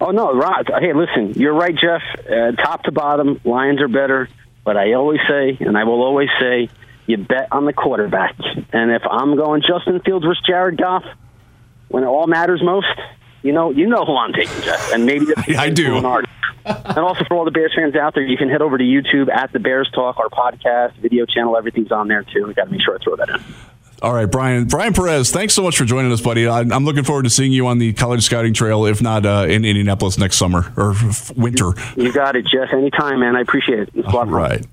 Oh 0.00 0.12
no, 0.12 0.32
Rod. 0.32 0.70
Hey, 0.78 0.92
listen, 0.92 1.32
you're 1.34 1.54
right, 1.54 1.74
Jeff. 1.74 2.02
Uh, 2.30 2.52
top 2.52 2.84
to 2.84 2.92
bottom, 2.92 3.40
Lions 3.44 3.80
are 3.80 3.88
better. 3.88 4.28
But 4.64 4.76
I 4.76 4.92
always 4.92 5.20
say, 5.28 5.56
and 5.60 5.76
I 5.76 5.84
will 5.84 6.02
always 6.02 6.28
say, 6.40 6.68
you 7.06 7.16
bet 7.16 7.48
on 7.52 7.64
the 7.64 7.72
quarterback. 7.72 8.36
And 8.72 8.92
if 8.92 9.02
I'm 9.08 9.36
going 9.36 9.62
Justin 9.62 10.00
Fields 10.00 10.24
versus 10.24 10.42
Jared 10.46 10.76
Goff, 10.76 11.04
when 11.88 12.04
it 12.04 12.06
all 12.06 12.26
matters 12.26 12.60
most, 12.62 12.86
you 13.42 13.52
know, 13.52 13.70
you 13.70 13.86
know 13.86 14.04
who 14.04 14.16
I'm 14.16 14.32
taking, 14.32 14.60
Jeff. 14.62 14.92
And 14.92 15.06
maybe 15.06 15.26
that's 15.26 15.48
I 15.58 15.70
do. 15.70 15.96
And 16.64 16.98
also 16.98 17.24
for 17.24 17.36
all 17.36 17.44
the 17.44 17.50
Bears 17.52 17.72
fans 17.76 17.94
out 17.94 18.14
there, 18.14 18.24
you 18.24 18.36
can 18.36 18.48
head 18.48 18.60
over 18.60 18.76
to 18.76 18.84
YouTube 18.84 19.30
at 19.30 19.52
the 19.52 19.60
Bears 19.60 19.88
Talk, 19.94 20.18
our 20.18 20.28
podcast, 20.28 20.94
video 20.96 21.24
channel. 21.24 21.56
Everything's 21.56 21.92
on 21.92 22.08
there 22.08 22.24
too. 22.24 22.46
We 22.46 22.54
got 22.54 22.64
to 22.64 22.70
make 22.70 22.80
sure 22.82 22.98
I 23.00 23.04
throw 23.04 23.16
that 23.16 23.28
in. 23.28 23.40
All 24.02 24.12
right, 24.12 24.26
Bryan 24.26 24.66
Bryan 24.66 24.92
Perez, 24.92 25.30
thanks 25.30 25.54
so 25.54 25.62
much 25.62 25.78
for 25.78 25.84
joining 25.86 26.12
us, 26.12 26.20
buddy. 26.20 26.46
I, 26.46 26.60
I'm 26.60 26.84
looking 26.84 27.04
forward 27.04 27.22
to 27.22 27.30
seeing 27.30 27.50
you 27.52 27.66
on 27.66 27.78
the 27.78 27.92
college 27.94 28.22
scouting 28.24 28.52
trail, 28.52 28.84
if 28.84 29.00
not 29.00 29.24
uh, 29.24 29.46
in 29.48 29.64
Indianapolis 29.64 30.18
next 30.18 30.36
summer 30.36 30.70
or 30.76 30.94
winter. 31.34 31.70
You 31.96 32.12
got 32.12 32.36
it, 32.36 32.46
Jeff. 32.46 32.72
Anytime, 32.74 33.20
man. 33.20 33.36
I 33.36 33.40
appreciate 33.40 33.78
it. 33.78 33.90
It's 33.94 34.06
a 34.06 34.10
lot 34.10 34.14
All 34.14 34.24
fun. 34.24 34.32
right. 34.34 34.66